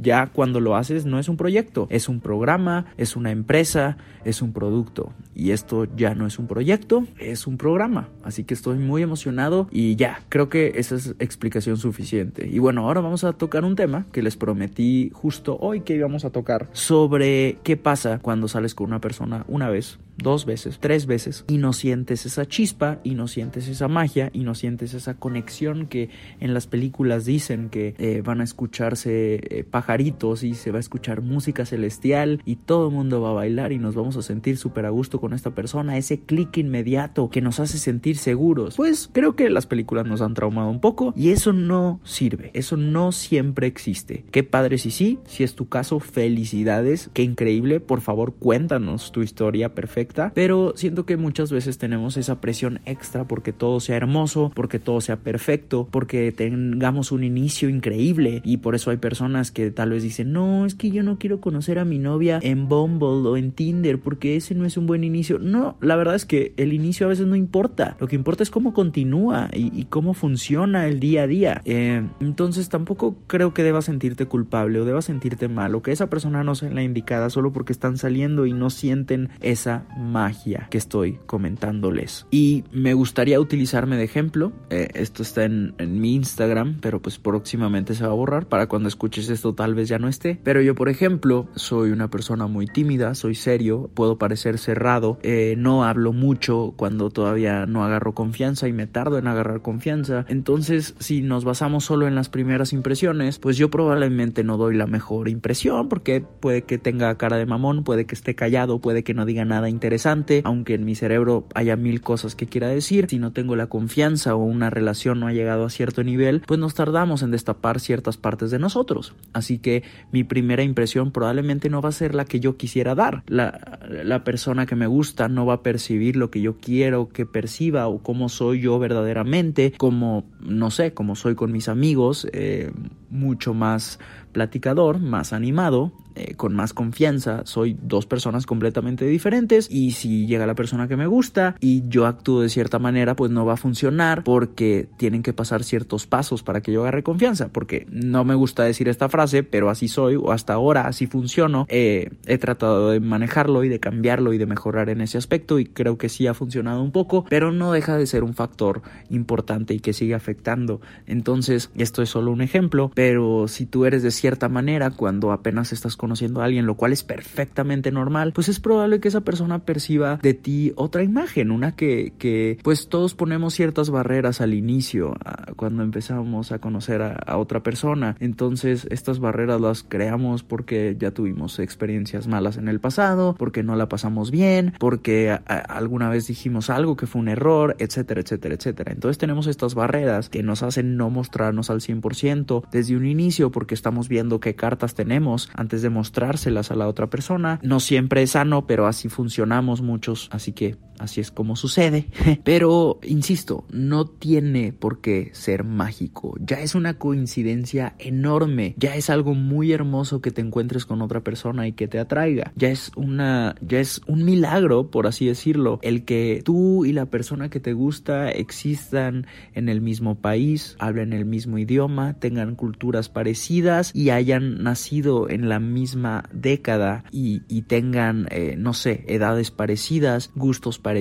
ya 0.03 0.27
cuando 0.27 0.59
lo 0.59 0.75
haces 0.75 1.05
no 1.05 1.17
es 1.17 1.29
un 1.29 1.37
proyecto, 1.37 1.87
es 1.89 2.09
un 2.09 2.19
programa, 2.19 2.85
es 2.97 3.15
una 3.15 3.31
empresa, 3.31 3.97
es 4.23 4.41
un 4.41 4.53
producto. 4.53 5.11
Y 5.33 5.51
esto 5.51 5.87
ya 5.95 6.13
no 6.13 6.27
es 6.27 6.37
un 6.37 6.47
proyecto, 6.47 7.07
es 7.17 7.47
un 7.47 7.57
programa. 7.57 8.09
Así 8.23 8.43
que 8.43 8.53
estoy 8.53 8.77
muy 8.77 9.01
emocionado 9.01 9.67
y 9.71 9.95
ya, 9.95 10.21
creo 10.29 10.49
que 10.49 10.73
esa 10.75 10.95
es 10.95 11.15
explicación 11.19 11.77
suficiente. 11.77 12.47
Y 12.47 12.59
bueno, 12.59 12.85
ahora 12.85 13.01
vamos 13.01 13.23
a 13.23 13.33
tocar 13.33 13.65
un 13.65 13.75
tema 13.75 14.05
que 14.11 14.21
les 14.21 14.35
prometí 14.35 15.09
justo 15.13 15.57
hoy 15.59 15.81
que 15.81 15.95
íbamos 15.95 16.25
a 16.25 16.29
tocar 16.29 16.69
sobre 16.73 17.57
qué 17.63 17.77
pasa 17.77 18.19
cuando 18.19 18.47
sales 18.47 18.75
con 18.75 18.87
una 18.87 19.01
persona 19.01 19.45
una 19.47 19.69
vez, 19.69 19.99
dos 20.17 20.45
veces, 20.45 20.77
tres 20.79 21.05
veces 21.05 21.45
y 21.47 21.57
no 21.57 21.73
sientes 21.73 22.25
esa 22.25 22.45
chispa 22.45 22.99
y 23.03 23.15
no 23.15 23.27
sientes 23.27 23.67
esa 23.67 23.87
magia 23.87 24.29
y 24.33 24.43
no 24.43 24.55
sientes 24.55 24.93
esa 24.93 25.15
conexión 25.15 25.87
que 25.87 26.09
en 26.39 26.53
las 26.53 26.67
películas 26.67 27.25
dicen 27.25 27.69
que 27.69 27.95
eh, 27.97 28.21
van 28.23 28.41
a 28.41 28.43
escucharse 28.43 29.35
eh, 29.35 29.63
y 30.01 30.55
se 30.55 30.71
va 30.71 30.77
a 30.77 30.79
escuchar 30.79 31.21
música 31.21 31.65
celestial 31.65 32.41
y 32.45 32.55
todo 32.55 32.87
el 32.87 32.93
mundo 32.93 33.21
va 33.21 33.29
a 33.29 33.33
bailar 33.33 33.71
y 33.71 33.77
nos 33.77 33.93
vamos 33.93 34.17
a 34.17 34.21
sentir 34.21 34.57
súper 34.57 34.85
a 34.85 34.89
gusto 34.89 35.19
con 35.19 35.33
esta 35.33 35.51
persona, 35.51 35.97
ese 35.97 36.21
clic 36.21 36.57
inmediato 36.57 37.29
que 37.29 37.41
nos 37.41 37.59
hace 37.59 37.77
sentir 37.77 38.17
seguros. 38.17 38.75
Pues 38.75 39.09
creo 39.11 39.35
que 39.35 39.49
las 39.49 39.67
películas 39.67 40.05
nos 40.07 40.21
han 40.21 40.33
traumado 40.33 40.69
un 40.69 40.79
poco 40.79 41.13
y 41.15 41.29
eso 41.29 41.53
no 41.53 41.99
sirve, 42.03 42.49
eso 42.53 42.75
no 42.75 43.11
siempre 43.11 43.67
existe. 43.67 44.25
Qué 44.31 44.43
padre 44.43 44.77
si 44.77 44.89
sí, 44.89 45.19
si 45.25 45.43
es 45.43 45.53
tu 45.53 45.67
caso, 45.67 45.99
felicidades, 45.99 47.09
qué 47.13 47.21
increíble, 47.21 47.79
por 47.79 48.01
favor 48.01 48.33
cuéntanos 48.33 49.11
tu 49.11 49.21
historia 49.21 49.75
perfecta, 49.75 50.31
pero 50.33 50.73
siento 50.75 51.05
que 51.05 51.17
muchas 51.17 51.51
veces 51.51 51.77
tenemos 51.77 52.17
esa 52.17 52.41
presión 52.41 52.81
extra 52.85 53.27
porque 53.27 53.53
todo 53.53 53.79
sea 53.79 53.97
hermoso, 53.97 54.51
porque 54.55 54.79
todo 54.79 55.01
sea 55.01 55.17
perfecto, 55.17 55.87
porque 55.91 56.31
tengamos 56.31 57.11
un 57.11 57.23
inicio 57.23 57.69
increíble 57.69 58.41
y 58.43 58.57
por 58.57 58.75
eso 58.75 58.89
hay 58.89 58.97
personas 58.97 59.51
que 59.51 59.71
tal 59.83 59.89
vez 59.89 60.03
dicen, 60.03 60.31
no, 60.31 60.65
es 60.65 60.75
que 60.75 60.91
yo 60.91 61.03
no 61.03 61.19
quiero 61.19 61.41
conocer 61.41 61.77
a 61.77 61.83
mi 61.83 61.99
novia 61.99 62.39
en 62.41 62.69
Bumble 62.69 63.27
o 63.27 63.35
en 63.35 63.51
Tinder 63.51 63.99
porque 63.99 64.37
ese 64.37 64.55
no 64.55 64.63
es 64.63 64.77
un 64.77 64.87
buen 64.87 65.03
inicio. 65.03 65.39
No, 65.39 65.75
la 65.81 65.97
verdad 65.97 66.15
es 66.15 66.25
que 66.25 66.53
el 66.55 66.71
inicio 66.71 67.05
a 67.05 67.09
veces 67.09 67.27
no 67.27 67.35
importa. 67.35 67.97
Lo 67.99 68.07
que 68.07 68.15
importa 68.15 68.43
es 68.43 68.49
cómo 68.49 68.73
continúa 68.73 69.49
y, 69.51 69.83
cómo 69.89 70.13
funciona 70.13 70.87
el 70.87 71.01
día 71.01 71.23
a 71.23 71.27
día. 71.27 71.61
Eh, 71.65 72.01
entonces 72.21 72.69
tampoco 72.69 73.17
creo 73.27 73.53
que 73.53 73.61
debas 73.61 73.83
sentirte 73.83 74.25
culpable 74.25 74.79
o 74.79 74.85
debas 74.85 75.03
sentirte 75.03 75.49
mal 75.49 75.75
o 75.75 75.81
que 75.81 75.91
esa 75.91 76.09
persona 76.09 76.45
no 76.45 76.55
sea 76.55 76.71
la 76.71 76.81
indicada 76.81 77.29
solo 77.29 77.51
porque 77.51 77.73
están 77.73 77.97
saliendo 77.97 78.45
y 78.45 78.53
no 78.53 78.69
sienten 78.69 79.31
esa 79.41 79.85
magia 79.97 80.67
que 80.69 80.77
estoy 80.77 81.19
comentándoles. 81.25 82.25
Y 82.31 82.63
me 82.71 82.93
gustaría 82.93 83.37
utilizarme 83.37 83.97
de 83.97 84.05
ejemplo. 84.05 84.53
Eh, 84.69 84.87
esto 84.93 85.23
está 85.23 85.43
en, 85.43 85.75
en 85.77 85.99
mi 85.99 86.15
Instagram, 86.15 86.77
pero 86.79 87.01
pues 87.01 87.19
próximamente 87.19 87.95
se 87.95 88.05
va 88.05 88.11
a 88.11 88.15
borrar 88.15 88.47
para 88.47 88.67
cuando 88.67 88.87
escuches 88.87 89.27
esto 89.27 89.53
tal 89.63 89.75
vez 89.75 89.87
ya 89.87 89.97
no 89.97 90.09
esté. 90.09 90.37
Pero 90.43 90.61
yo, 90.61 90.75
por 90.75 90.89
ejemplo, 90.89 91.47
soy 91.55 91.91
una 91.91 92.09
persona 92.09 92.47
muy 92.47 92.67
tímida, 92.67 93.15
soy 93.15 93.33
serio, 93.33 93.89
puedo 93.93 94.17
parecer 94.17 94.57
cerrado, 94.57 95.17
eh, 95.23 95.55
no 95.57 95.85
hablo 95.85 96.11
mucho 96.11 96.73
cuando 96.75 97.09
todavía 97.11 97.65
no 97.65 97.85
agarro 97.85 98.13
confianza 98.13 98.67
y 98.67 98.73
me 98.73 98.87
tardo 98.87 99.17
en 99.17 99.25
agarrar 99.25 99.61
confianza. 99.61 100.25
Entonces, 100.27 100.95
si 100.99 101.21
nos 101.21 101.45
basamos 101.45 101.85
solo 101.85 102.09
en 102.09 102.15
las 102.15 102.27
primeras 102.27 102.73
impresiones, 102.73 103.39
pues 103.39 103.55
yo 103.55 103.69
probablemente 103.69 104.43
no 104.43 104.57
doy 104.57 104.75
la 104.75 104.85
mejor 104.85 105.29
impresión 105.29 105.87
porque 105.87 106.19
puede 106.19 106.63
que 106.63 106.77
tenga 106.77 107.15
cara 107.15 107.37
de 107.37 107.45
mamón, 107.45 107.85
puede 107.85 108.03
que 108.03 108.15
esté 108.15 108.35
callado, 108.35 108.79
puede 108.79 109.05
que 109.05 109.13
no 109.13 109.25
diga 109.25 109.45
nada 109.45 109.69
interesante, 109.69 110.41
aunque 110.43 110.73
en 110.73 110.83
mi 110.83 110.95
cerebro 110.95 111.47
haya 111.55 111.77
mil 111.77 112.01
cosas 112.01 112.35
que 112.35 112.47
quiera 112.47 112.67
decir. 112.67 113.07
Si 113.09 113.17
no 113.17 113.31
tengo 113.31 113.55
la 113.55 113.67
confianza 113.67 114.35
o 114.35 114.43
una 114.43 114.69
relación 114.69 115.21
no 115.21 115.27
ha 115.27 115.31
llegado 115.31 115.63
a 115.63 115.69
cierto 115.69 116.03
nivel, 116.03 116.41
pues 116.45 116.59
nos 116.59 116.73
tardamos 116.73 117.23
en 117.23 117.31
destapar 117.31 117.79
ciertas 117.79 118.17
partes 118.17 118.51
de 118.51 118.59
nosotros. 118.59 119.13
Así 119.53 119.59
que 119.59 119.83
mi 120.11 120.23
primera 120.23 120.63
impresión 120.63 121.11
probablemente 121.11 121.69
no 121.69 121.79
va 121.79 121.89
a 121.89 121.91
ser 121.91 122.15
la 122.15 122.25
que 122.25 122.39
yo 122.39 122.57
quisiera 122.57 122.95
dar. 122.95 123.21
La, 123.27 123.79
la 123.87 124.23
persona 124.23 124.65
que 124.65 124.75
me 124.75 124.87
gusta 124.87 125.29
no 125.29 125.45
va 125.45 125.53
a 125.55 125.61
percibir 125.61 126.15
lo 126.15 126.31
que 126.31 126.41
yo 126.41 126.57
quiero 126.57 127.09
que 127.09 127.27
perciba 127.27 127.87
o 127.87 127.99
cómo 127.99 128.29
soy 128.29 128.61
yo 128.61 128.79
verdaderamente, 128.79 129.73
como, 129.77 130.25
no 130.41 130.71
sé, 130.71 130.95
como 130.95 131.15
soy 131.15 131.35
con 131.35 131.51
mis 131.51 131.69
amigos, 131.69 132.27
eh, 132.33 132.71
mucho 133.11 133.53
más 133.53 133.99
platicador, 134.31 134.97
más 134.99 135.33
animado 135.33 135.91
eh, 136.15 136.35
con 136.35 136.55
más 136.55 136.73
confianza, 136.73 137.41
soy 137.45 137.77
dos 137.81 138.05
personas 138.05 138.45
completamente 138.45 139.05
diferentes 139.05 139.67
y 139.69 139.91
si 139.91 140.27
llega 140.27 140.45
la 140.45 140.55
persona 140.55 140.87
que 140.87 140.95
me 140.95 141.07
gusta 141.07 141.55
y 141.59 141.87
yo 141.87 142.05
actúo 142.05 142.41
de 142.41 142.49
cierta 142.49 142.79
manera, 142.79 143.15
pues 143.15 143.31
no 143.31 143.45
va 143.45 143.53
a 143.53 143.57
funcionar 143.57 144.23
porque 144.23 144.87
tienen 144.97 145.23
que 145.23 145.33
pasar 145.33 145.63
ciertos 145.63 146.05
pasos 146.05 146.43
para 146.43 146.61
que 146.61 146.71
yo 146.71 146.81
agarre 146.81 147.03
confianza, 147.03 147.49
porque 147.49 147.87
no 147.89 148.23
me 148.25 148.35
gusta 148.35 148.63
decir 148.63 148.89
esta 148.89 149.09
frase, 149.09 149.43
pero 149.43 149.69
así 149.69 149.87
soy 149.87 150.15
o 150.15 150.31
hasta 150.31 150.53
ahora 150.53 150.87
así 150.87 151.07
funciono. 151.07 151.65
Eh, 151.69 152.11
he 152.25 152.37
tratado 152.37 152.91
de 152.91 152.99
manejarlo 152.99 153.63
y 153.63 153.69
de 153.69 153.79
cambiarlo 153.79 154.33
y 154.33 154.37
de 154.37 154.45
mejorar 154.45 154.89
en 154.89 155.01
ese 155.01 155.17
aspecto 155.17 155.59
y 155.59 155.65
creo 155.65 155.97
que 155.97 156.09
sí 156.09 156.27
ha 156.27 156.33
funcionado 156.33 156.83
un 156.83 156.91
poco, 156.91 157.25
pero 157.29 157.51
no 157.51 157.71
deja 157.71 157.97
de 157.97 158.05
ser 158.05 158.23
un 158.23 158.33
factor 158.33 158.81
importante 159.09 159.73
y 159.73 159.79
que 159.79 159.93
sigue 159.93 160.15
afectando. 160.15 160.81
Entonces, 161.07 161.71
esto 161.75 162.01
es 162.01 162.09
solo 162.09 162.31
un 162.31 162.41
ejemplo, 162.41 162.91
pero 162.93 163.47
si 163.47 163.65
tú 163.65 163.85
eres 163.85 164.03
de 164.03 164.11
cierta 164.11 164.49
manera 164.49 164.91
cuando 164.91 165.31
apenas 165.31 165.73
estás 165.73 165.97
conociendo 166.03 166.41
a 166.41 166.45
alguien, 166.45 166.65
lo 166.65 166.75
cual 166.75 166.91
es 166.91 167.01
perfectamente 167.01 167.89
normal, 167.89 168.33
pues 168.33 168.49
es 168.49 168.59
probable 168.59 168.99
que 168.99 169.07
esa 169.07 169.21
persona 169.21 169.59
perciba 169.59 170.19
de 170.21 170.33
ti 170.33 170.73
otra 170.75 171.01
imagen, 171.01 171.49
una 171.49 171.77
que, 171.77 172.11
que 172.17 172.57
pues 172.61 172.89
todos 172.89 173.15
ponemos 173.15 173.53
ciertas 173.53 173.89
barreras 173.89 174.41
al 174.41 174.53
inicio, 174.53 175.15
cuando 175.55 175.81
empezamos 175.81 176.51
a 176.51 176.59
conocer 176.59 177.01
a, 177.01 177.37
otra 177.37 177.63
persona. 177.63 178.17
Entonces, 178.19 178.85
estas 178.91 179.19
barreras 179.19 179.61
las 179.61 179.83
creamos 179.83 180.43
porque 180.43 180.97
ya 180.99 181.11
tuvimos 181.11 181.57
experiencias 181.59 182.27
malas 182.27 182.57
en 182.57 182.67
el 182.67 182.81
pasado, 182.81 183.33
porque 183.39 183.63
no 183.63 183.77
la 183.77 183.87
pasamos 183.87 184.29
bien, 184.29 184.73
porque 184.79 185.39
alguna 185.45 186.09
vez 186.09 186.27
dijimos 186.27 186.69
algo 186.69 186.97
que 186.97 187.07
fue 187.07 187.21
un 187.21 187.29
error, 187.29 187.77
etcétera, 187.79 188.19
etcétera, 188.19 188.55
etcétera. 188.55 188.91
Entonces 188.91 189.17
tenemos 189.19 189.47
estas 189.47 189.73
barreras 189.73 190.27
que 190.27 190.43
nos 190.43 190.63
hacen 190.63 190.97
no 190.97 191.09
mostrarnos 191.09 191.69
al 191.69 191.79
100% 191.79 192.63
desde 192.73 192.97
un 192.97 193.05
inicio 193.05 193.51
porque 193.51 193.73
estamos 193.73 194.09
viendo 194.09 194.41
qué 194.41 194.53
cartas 194.55 194.95
tenemos 194.95 195.13
antes 195.55 195.81
de 195.81 195.92
mostrárselas 195.93 196.71
a 196.71 196.75
la 196.75 196.87
otra 196.87 197.09
persona. 197.09 197.59
No 197.63 197.79
siempre 197.79 198.23
es 198.23 198.31
sano, 198.31 198.67
pero 198.67 198.87
así 198.87 199.09
funcionamos 199.09 199.81
muchos, 199.81 200.29
así 200.31 200.51
que 200.51 200.75
así 201.03 201.21
es 201.21 201.31
como 201.31 201.55
sucede. 201.55 202.07
Pero, 202.43 202.99
insisto, 203.03 203.65
no 203.71 204.05
tiene 204.05 204.71
por 204.71 205.01
qué 205.01 205.29
ser 205.33 205.63
mágico. 205.63 206.35
Ya 206.39 206.61
es 206.61 206.75
una 206.75 206.97
coincidencia 206.97 207.95
enorme. 207.99 208.73
Ya 208.77 208.95
es 208.95 209.09
algo 209.09 209.33
muy 209.33 209.73
hermoso 209.73 210.21
que 210.21 210.31
te 210.31 210.41
encuentres 210.41 210.85
con 210.85 211.01
otra 211.01 211.21
persona 211.21 211.67
y 211.67 211.73
que 211.73 211.87
te 211.87 211.99
atraiga. 211.99 212.51
Ya 212.55 212.69
es 212.69 212.91
una, 212.95 213.55
ya 213.61 213.79
es 213.79 214.01
un 214.07 214.23
milagro, 214.23 214.89
por 214.89 215.07
así 215.07 215.25
decirlo, 215.25 215.79
el 215.81 216.05
que 216.05 216.41
tú 216.43 216.85
y 216.85 216.93
la 216.93 217.05
persona 217.07 217.49
que 217.49 217.59
te 217.59 217.73
gusta 217.73 218.31
existan 218.31 219.27
en 219.53 219.69
el 219.69 219.81
mismo 219.81 220.15
país, 220.15 220.75
hablen 220.79 221.11
el 221.13 221.25
mismo 221.25 221.57
idioma, 221.57 222.13
tengan 222.13 222.55
culturas 222.55 223.09
parecidas 223.09 223.91
y 223.93 224.09
hayan 224.09 224.63
nacido 224.63 225.29
en 225.29 225.49
la 225.49 225.59
misma 225.59 226.29
década 226.31 227.03
y, 227.11 227.41
tengan, 227.63 228.27
eh, 228.29 228.55
no 228.57 228.73
sé, 228.73 229.05
edades 229.07 229.51
parecidas, 229.51 230.31
gustos 230.35 230.79
parecidos 230.79 230.92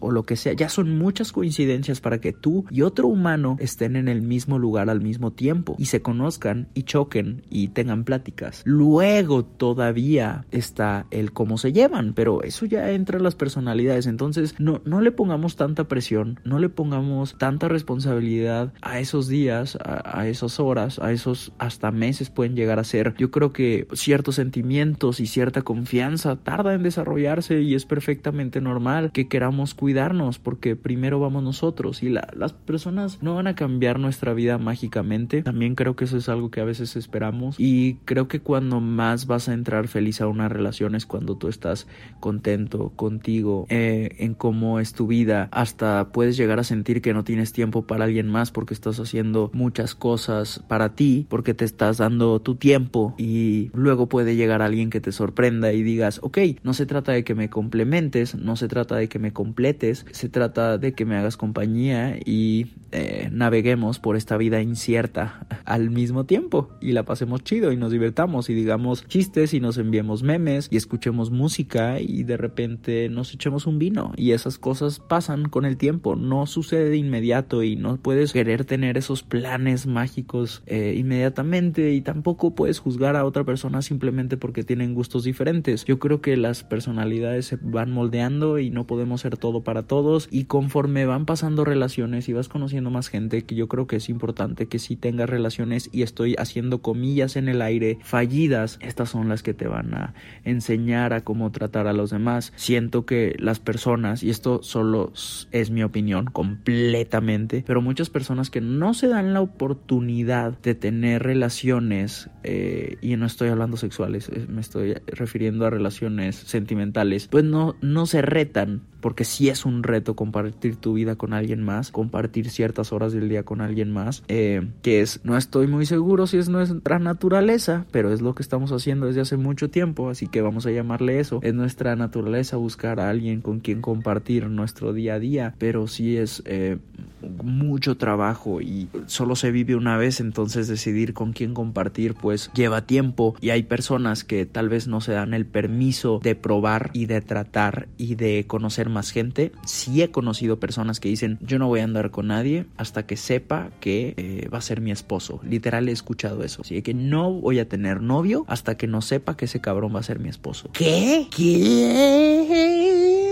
o 0.00 0.10
lo 0.10 0.24
que 0.24 0.36
sea. 0.36 0.52
Ya 0.52 0.68
son 0.68 0.98
muchas 0.98 1.32
coincidencias 1.32 2.00
para 2.00 2.20
que 2.20 2.32
tú 2.32 2.64
y 2.70 2.82
otro 2.82 3.08
humano 3.08 3.56
estén 3.60 3.96
en 3.96 4.08
el 4.08 4.22
mismo 4.22 4.58
lugar 4.58 4.90
al 4.90 5.00
mismo 5.00 5.32
tiempo 5.32 5.76
y 5.78 5.86
se 5.86 6.02
conozcan 6.02 6.68
y 6.74 6.82
choquen 6.82 7.42
y 7.50 7.68
tengan 7.68 8.04
pláticas. 8.04 8.62
Luego 8.64 9.44
todavía 9.44 10.46
está 10.50 11.06
el 11.10 11.32
cómo 11.32 11.58
se 11.58 11.72
llevan, 11.72 12.14
pero 12.14 12.42
eso 12.42 12.66
ya 12.66 12.90
entra 12.90 13.18
en 13.18 13.24
las 13.24 13.34
personalidades. 13.34 14.06
Entonces 14.06 14.54
no, 14.58 14.80
no 14.84 15.00
le 15.00 15.12
pongamos 15.12 15.56
tanta 15.56 15.84
presión, 15.88 16.40
no 16.44 16.58
le 16.58 16.68
pongamos 16.68 17.36
tanta 17.38 17.68
responsabilidad 17.68 18.72
a 18.82 18.98
esos 18.98 19.28
días, 19.28 19.76
a, 19.76 20.20
a 20.20 20.28
esas 20.28 20.60
horas, 20.60 20.98
a 20.98 21.12
esos 21.12 21.52
hasta 21.58 21.90
meses 21.90 22.30
pueden 22.30 22.56
llegar 22.56 22.78
a 22.78 22.84
ser. 22.84 23.14
Yo 23.18 23.30
creo 23.30 23.52
que 23.52 23.86
ciertos 23.92 24.36
sentimientos 24.36 25.20
y 25.20 25.26
cierta 25.26 25.62
confianza 25.62 26.36
tarda 26.36 26.74
en 26.74 26.82
desarrollarse 26.82 27.60
y 27.62 27.74
es 27.74 27.84
perfectamente 27.86 28.60
normal 28.60 29.10
que 29.14 29.28
queramos 29.28 29.72
cuidarnos 29.72 30.38
porque 30.38 30.76
primero 30.76 31.18
vamos 31.20 31.42
nosotros 31.42 32.02
y 32.02 32.10
las 32.10 32.52
personas 32.52 33.22
no 33.22 33.36
van 33.36 33.46
a 33.46 33.54
cambiar 33.54 33.98
nuestra 33.98 34.34
vida 34.34 34.58
mágicamente. 34.58 35.42
También 35.42 35.74
creo 35.74 35.96
que 35.96 36.04
eso 36.04 36.18
es 36.18 36.28
algo 36.28 36.50
que 36.50 36.60
a 36.60 36.64
veces 36.64 36.96
esperamos 36.96 37.56
y 37.58 37.94
creo 38.04 38.28
que 38.28 38.40
cuando 38.40 38.80
más 38.80 39.26
vas 39.26 39.48
a 39.48 39.54
entrar 39.54 39.88
feliz 39.88 40.20
a 40.20 40.26
una 40.26 40.50
relación 40.50 40.94
es 40.94 41.06
cuando 41.06 41.36
tú 41.36 41.48
estás 41.48 41.86
contento 42.20 42.92
contigo 42.96 43.66
eh, 43.70 44.16
en 44.18 44.34
cómo 44.34 44.80
es 44.80 44.92
tu 44.92 45.06
vida. 45.06 45.48
Hasta 45.52 46.12
puedes 46.12 46.36
llegar 46.36 46.58
a 46.58 46.64
sentir 46.64 47.00
que 47.00 47.14
no 47.14 47.24
tienes 47.24 47.52
tiempo 47.52 47.86
para 47.86 48.04
alguien 48.04 48.28
más 48.28 48.50
porque 48.50 48.74
estás 48.74 49.00
haciendo 49.00 49.50
muchas 49.54 49.94
cosas 49.94 50.62
para 50.68 50.94
ti 50.94 51.26
porque 51.30 51.54
te 51.54 51.64
estás 51.64 51.98
dando 51.98 52.40
tu 52.40 52.56
tiempo 52.56 53.14
y 53.16 53.70
luego 53.74 54.08
puede 54.08 54.36
llegar 54.36 54.60
alguien 54.60 54.90
que 54.90 55.00
te 55.00 55.12
sorprenda 55.12 55.72
y 55.72 55.82
digas, 55.82 56.18
ok, 56.22 56.38
no 56.62 56.74
se 56.74 56.86
trata 56.86 57.12
de 57.12 57.24
que 57.24 57.34
me 57.34 57.48
complementes, 57.48 58.34
no 58.34 58.56
se 58.56 58.68
trata 58.68 58.96
de 58.96 59.03
que 59.08 59.18
me 59.18 59.32
completes, 59.32 60.06
se 60.10 60.28
trata 60.28 60.78
de 60.78 60.92
que 60.92 61.04
me 61.04 61.16
hagas 61.16 61.36
compañía 61.36 62.18
y 62.24 62.66
eh, 62.92 63.28
naveguemos 63.32 63.98
por 63.98 64.16
esta 64.16 64.36
vida 64.36 64.62
incierta 64.62 65.46
al 65.64 65.90
mismo 65.90 66.26
tiempo 66.26 66.70
y 66.80 66.92
la 66.92 67.02
pasemos 67.02 67.42
chido 67.42 67.72
y 67.72 67.76
nos 67.76 67.90
divertamos 67.90 68.48
y 68.50 68.54
digamos 68.54 69.06
chistes 69.06 69.52
y 69.52 69.60
nos 69.60 69.78
enviemos 69.78 70.22
memes 70.22 70.68
y 70.70 70.76
escuchemos 70.76 71.30
música 71.30 72.00
y 72.00 72.22
de 72.22 72.36
repente 72.36 73.08
nos 73.08 73.34
echemos 73.34 73.66
un 73.66 73.78
vino. 73.78 74.12
Y 74.16 74.32
esas 74.32 74.58
cosas 74.58 75.00
pasan 75.00 75.48
con 75.48 75.64
el 75.64 75.76
tiempo, 75.76 76.16
no 76.16 76.46
sucede 76.46 76.90
de 76.90 76.96
inmediato 76.96 77.62
y 77.62 77.76
no 77.76 77.96
puedes 77.96 78.32
querer 78.32 78.64
tener 78.64 78.96
esos 78.96 79.22
planes 79.22 79.86
mágicos 79.86 80.62
eh, 80.66 80.94
inmediatamente 80.96 81.92
y 81.92 82.00
tampoco 82.00 82.54
puedes 82.54 82.78
juzgar 82.78 83.16
a 83.16 83.24
otra 83.24 83.44
persona 83.44 83.82
simplemente 83.82 84.36
porque 84.36 84.62
tienen 84.62 84.94
gustos 84.94 85.24
diferentes. 85.24 85.84
Yo 85.84 85.98
creo 85.98 86.20
que 86.20 86.36
las 86.36 86.62
personalidades 86.62 87.46
se 87.46 87.56
van 87.60 87.90
moldeando 87.90 88.58
y 88.58 88.70
no 88.70 88.86
podemos 88.86 88.93
ser 89.16 89.36
todo 89.36 89.62
para 89.62 89.84
todos. 89.84 90.28
Y 90.30 90.44
conforme 90.44 91.06
van 91.06 91.26
pasando 91.26 91.64
relaciones 91.64 92.28
y 92.28 92.32
vas 92.32 92.48
conociendo 92.48 92.90
más 92.90 93.08
gente 93.08 93.42
que 93.42 93.54
yo 93.54 93.68
creo 93.68 93.86
que 93.86 93.96
es 93.96 94.08
importante 94.08 94.66
que 94.66 94.78
si 94.78 94.96
tengas 94.96 95.28
relaciones 95.28 95.88
y 95.92 96.02
estoy 96.02 96.34
haciendo 96.38 96.82
comillas 96.82 97.36
en 97.36 97.48
el 97.48 97.62
aire 97.62 97.98
fallidas 98.02 98.78
estas 98.80 99.10
son 99.10 99.28
las 99.28 99.42
que 99.42 99.54
te 99.54 99.68
van 99.68 99.94
a 99.94 100.14
enseñar 100.44 101.12
a 101.12 101.22
cómo 101.22 101.50
tratar 101.52 101.86
a 101.86 101.92
los 101.92 102.10
demás. 102.10 102.52
Siento 102.56 103.06
que 103.06 103.36
las 103.38 103.60
personas 103.60 104.22
y 104.22 104.30
esto 104.30 104.62
solo 104.62 105.12
es 105.52 105.70
mi 105.70 105.82
opinión 105.82 106.26
completamente 106.26 107.64
pero 107.66 107.82
muchas 107.82 108.10
personas 108.10 108.50
que 108.50 108.60
no 108.60 108.94
se 108.94 109.08
dan 109.08 109.34
la 109.34 109.40
oportunidad 109.40 110.58
de 110.60 110.74
tener 110.74 111.22
relaciones 111.22 112.30
eh, 112.42 112.96
y 113.00 113.16
no 113.16 113.26
estoy 113.26 113.48
hablando 113.48 113.76
sexuales 113.76 114.28
eh, 114.28 114.46
me 114.48 114.60
estoy 114.60 114.94
refiriendo 115.06 115.66
a 115.66 115.70
relaciones 115.70 116.36
sentimentales 116.36 117.28
pues 117.28 117.44
no 117.44 117.76
no 117.80 118.06
se 118.06 118.22
retan 118.22 118.82
porque 119.04 119.24
sí 119.24 119.50
es 119.50 119.66
un 119.66 119.82
reto 119.82 120.16
compartir 120.16 120.76
tu 120.76 120.94
vida 120.94 121.14
con 121.16 121.34
alguien 121.34 121.62
más, 121.62 121.90
compartir 121.90 122.48
ciertas 122.48 122.90
horas 122.90 123.12
del 123.12 123.28
día 123.28 123.42
con 123.42 123.60
alguien 123.60 123.92
más, 123.92 124.22
eh, 124.28 124.66
que 124.80 125.02
es, 125.02 125.20
no 125.24 125.36
estoy 125.36 125.66
muy 125.66 125.84
seguro 125.84 126.26
si 126.26 126.38
es 126.38 126.48
nuestra 126.48 126.98
naturaleza, 126.98 127.84
pero 127.90 128.14
es 128.14 128.22
lo 128.22 128.34
que 128.34 128.42
estamos 128.42 128.72
haciendo 128.72 129.04
desde 129.04 129.20
hace 129.20 129.36
mucho 129.36 129.68
tiempo, 129.68 130.08
así 130.08 130.26
que 130.26 130.40
vamos 130.40 130.64
a 130.64 130.70
llamarle 130.70 131.20
eso, 131.20 131.40
es 131.42 131.52
nuestra 131.52 131.96
naturaleza 131.96 132.56
buscar 132.56 132.98
a 132.98 133.10
alguien 133.10 133.42
con 133.42 133.60
quien 133.60 133.82
compartir 133.82 134.48
nuestro 134.48 134.94
día 134.94 135.16
a 135.16 135.18
día, 135.18 135.54
pero 135.58 135.86
sí 135.86 136.16
es 136.16 136.42
eh, 136.46 136.78
mucho 137.24 137.96
trabajo 137.96 138.60
y 138.60 138.88
solo 139.06 139.36
se 139.36 139.50
vive 139.50 139.76
una 139.76 139.96
vez, 139.96 140.20
entonces 140.20 140.68
decidir 140.68 141.14
con 141.14 141.32
quién 141.32 141.54
compartir 141.54 142.14
pues 142.14 142.50
lleva 142.54 142.86
tiempo 142.86 143.34
y 143.40 143.50
hay 143.50 143.62
personas 143.62 144.24
que 144.24 144.46
tal 144.46 144.68
vez 144.68 144.86
no 144.86 145.00
se 145.00 145.12
dan 145.12 145.34
el 145.34 145.46
permiso 145.46 146.20
de 146.22 146.34
probar 146.34 146.90
y 146.92 147.06
de 147.06 147.20
tratar 147.20 147.88
y 147.96 148.14
de 148.14 148.46
conocer 148.46 148.88
más 148.88 149.10
gente. 149.10 149.52
Sí 149.64 150.02
he 150.02 150.10
conocido 150.10 150.58
personas 150.58 151.00
que 151.00 151.08
dicen 151.08 151.38
yo 151.40 151.58
no 151.58 151.68
voy 151.68 151.80
a 151.80 151.84
andar 151.84 152.10
con 152.10 152.28
nadie 152.28 152.66
hasta 152.76 153.06
que 153.06 153.16
sepa 153.16 153.70
que 153.80 154.14
eh, 154.16 154.48
va 154.52 154.58
a 154.58 154.62
ser 154.62 154.80
mi 154.80 154.90
esposo. 154.90 155.40
Literal 155.42 155.88
he 155.88 155.92
escuchado 155.92 156.42
eso. 156.42 156.62
Así 156.62 156.80
que 156.82 156.94
no 156.94 157.32
voy 157.32 157.58
a 157.58 157.68
tener 157.68 158.00
novio 158.00 158.44
hasta 158.48 158.76
que 158.76 158.86
no 158.86 159.02
sepa 159.02 159.36
que 159.36 159.46
ese 159.46 159.60
cabrón 159.60 159.94
va 159.94 160.00
a 160.00 160.04
ser 160.04 160.18
mi 160.18 160.28
esposo. 160.28 160.70
¿Qué? 160.72 161.28
¿Qué? 161.34 163.23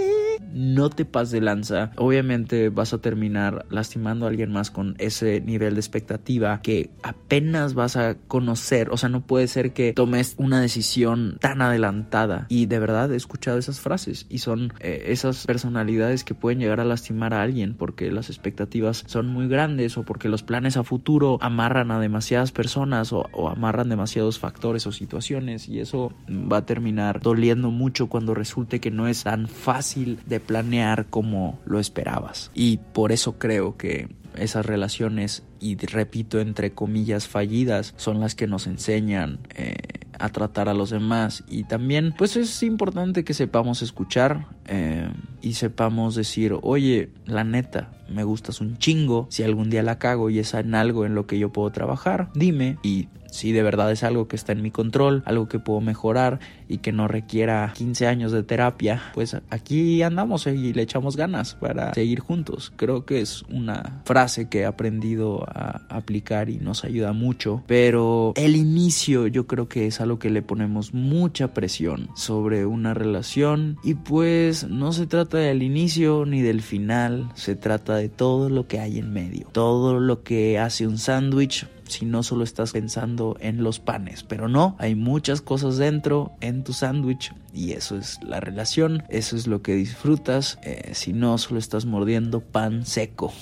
No 0.53 0.91
te 0.91 1.05
pases 1.05 1.33
de 1.33 1.41
lanza. 1.41 1.93
Obviamente 1.97 2.69
vas 2.69 2.93
a 2.93 2.99
terminar 2.99 3.67
lastimando 3.71 4.27
a 4.27 4.29
alguien 4.29 4.53
más 4.53 4.71
con 4.71 4.95
ese 4.99 5.41
nivel 5.41 5.75
de 5.75 5.81
expectativa 5.81 6.61
que 6.63 6.91
apenas 7.03 7.75
vas 7.75 7.97
a 7.97 8.15
conocer. 8.15 8.91
O 8.91 8.97
sea, 8.97 9.09
no 9.09 9.27
puede 9.27 9.49
ser 9.49 9.73
que 9.73 9.93
tomes 9.93 10.35
una 10.39 10.61
decisión 10.61 11.37
tan 11.41 11.63
adelantada. 11.63 12.47
Y 12.49 12.67
de 12.67 12.79
verdad 12.79 13.13
he 13.13 13.17
escuchado 13.17 13.59
esas 13.59 13.81
frases 13.81 14.27
y 14.29 14.39
son 14.39 14.73
eh, 14.81 15.05
esas 15.09 15.47
personalidades 15.47 16.25
que 16.25 16.35
pueden 16.35 16.59
llegar 16.59 16.81
a 16.81 16.85
lastimar 16.85 17.35
a 17.35 17.43
alguien 17.43 17.75
porque 17.75 18.11
las 18.11 18.29
expectativas 18.29 19.05
son 19.07 19.27
muy 19.29 19.49
grandes 19.49 19.97
o 19.97 20.05
porque 20.05 20.29
los 20.29 20.43
planes 20.43 20.77
a 20.77 20.85
futuro 20.85 21.39
amarran 21.41 21.91
a 21.91 22.01
demasiadas 22.01 22.53
personas 22.53 23.13
o, 23.13 23.29
o 23.33 23.49
amarran 23.49 23.89
demasiados 23.89 24.39
factores 24.39 24.87
o 24.87 24.93
situaciones 24.93 25.69
y 25.69 25.81
eso 25.81 26.13
va 26.29 26.59
a 26.59 26.67
terminar 26.67 27.21
doliendo 27.21 27.71
mucho 27.71 28.09
cuando 28.09 28.35
resulte 28.35 28.81
que 28.81 28.91
no 28.91 29.09
es 29.09 29.25
tan 29.25 29.49
fácil 29.49 30.19
de 30.27 30.41
planear 30.43 31.07
como 31.07 31.59
lo 31.65 31.79
esperabas. 31.79 32.51
Y 32.55 32.79
por 32.93 33.13
eso 33.13 33.39
creo 33.39 33.77
que 33.77 34.09
esas 34.37 34.65
relaciones, 34.67 35.43
y 35.61 35.77
repito 35.77 36.41
entre 36.41 36.73
comillas 36.73 37.29
fallidas, 37.29 37.95
son 37.97 38.21
las 38.21 38.35
que 38.35 38.47
nos 38.47 38.67
enseñan 38.67 39.39
eh, 39.55 39.77
a 40.19 40.29
tratar 40.29 40.69
a 40.69 40.75
los 40.75 40.91
demás 40.91 41.43
y 41.49 41.65
también 41.65 42.15
pues 42.17 42.37
es 42.37 42.63
importante 42.63 43.25
que 43.25 43.35
sepamos 43.35 43.83
escuchar 43.83 44.47
eh, 44.67 45.11
y 45.41 45.55
sepamos 45.55 46.15
decir, 46.15 46.57
oye, 46.63 47.11
la 47.27 47.45
neta, 47.45 47.93
me 48.09 48.25
gustas 48.25 48.61
un 48.61 48.79
chingo, 48.79 49.27
si 49.31 49.43
algún 49.43 49.71
día 49.71 49.83
la 49.83 49.99
cago 49.99 50.31
y 50.31 50.39
es 50.39 50.55
en 50.55 50.75
algo 50.75 51.05
en 51.07 51.15
lo 51.15 51.27
que 51.27 51.39
yo 51.39 51.51
puedo 51.53 51.71
trabajar, 51.71 52.31
dime 52.35 52.79
y 52.83 53.09
si 53.33 53.53
de 53.53 53.63
verdad 53.63 53.91
es 53.91 54.05
algo 54.05 54.29
que 54.29 54.37
está 54.37 54.53
en 54.53 54.63
mi 54.63 54.71
control, 54.71 55.23
algo 55.25 55.49
que 55.49 55.59
puedo 55.59 55.81
mejorar 55.81 56.39
y 56.69 56.79
que 56.79 56.93
no 56.93 57.09
requiera 57.09 57.73
15 57.75 58.07
años 58.07 58.31
de 58.31 58.43
terapia, 58.43 59.03
pues 59.15 59.37
aquí 59.51 60.03
andamos 60.03 60.47
y 60.47 60.73
le 60.73 60.83
echamos 60.83 61.17
ganas 61.17 61.55
para 61.55 61.95
seguir 61.95 62.21
juntos. 62.21 62.73
Creo 62.77 63.05
que 63.05 63.21
es 63.21 63.43
una 63.51 64.03
frase 64.05 64.49
que 64.49 64.61
he 64.61 64.67
aprendido 64.67 65.45
a 65.49 65.81
aplicar 65.89 66.51
y 66.51 66.59
nos 66.59 66.85
ayuda 66.85 67.13
mucho, 67.13 67.63
pero 67.67 68.33
el 68.37 68.55
inicio 68.55 69.27
yo 69.27 69.47
creo 69.47 69.69
que 69.69 69.87
es 69.87 70.01
algo 70.01 70.19
que 70.19 70.31
le 70.31 70.43
ponemos 70.43 70.93
mucha 70.93 71.55
presión 71.55 72.11
sobre 72.15 72.67
una 72.67 72.93
relación 72.93 73.79
y 73.83 73.95
pues 73.95 74.69
no 74.69 74.93
se 74.93 75.07
trata 75.07 75.39
del 75.39 75.63
inicio 75.63 76.27
ni 76.27 76.43
del 76.43 76.61
final, 76.61 77.31
se 77.35 77.57
trata 77.57 77.97
de 77.97 78.11
todo 78.11 78.51
lo 78.51 78.67
que 78.69 78.79
hay 78.79 78.99
en 78.99 79.13
medio, 79.13 79.49
todo 79.53 79.99
lo 80.01 80.23
que 80.23 80.59
hace 80.59 80.87
un 80.87 80.99
sándwich 80.99 81.67
si 81.93 82.05
no 82.05 82.23
solo 82.23 82.45
estás 82.45 82.73
pensando 82.73 83.37
en 83.41 83.63
los 83.63 83.79
panes. 83.79 84.23
Pero 84.23 84.49
no, 84.49 84.77
hay 84.79 84.95
muchas 84.95 85.41
cosas 85.41 85.77
dentro 85.77 86.33
en 86.41 86.65
tu 86.65 86.73
sándwich 86.73 87.33
y 87.55 87.73
eso 87.73 87.97
es 87.97 88.19
la 88.23 88.41
relación, 88.41 89.05
eso 89.09 89.37
es 89.37 89.47
lo 89.47 89.63
que 89.63 89.75
disfrutas. 89.75 90.59
Eh, 90.63 90.91
si 90.95 91.13
no, 91.13 91.37
solo 91.39 91.59
estás 91.59 91.85
mordiendo 91.85 92.41
pan 92.41 92.87
seco. 92.87 93.33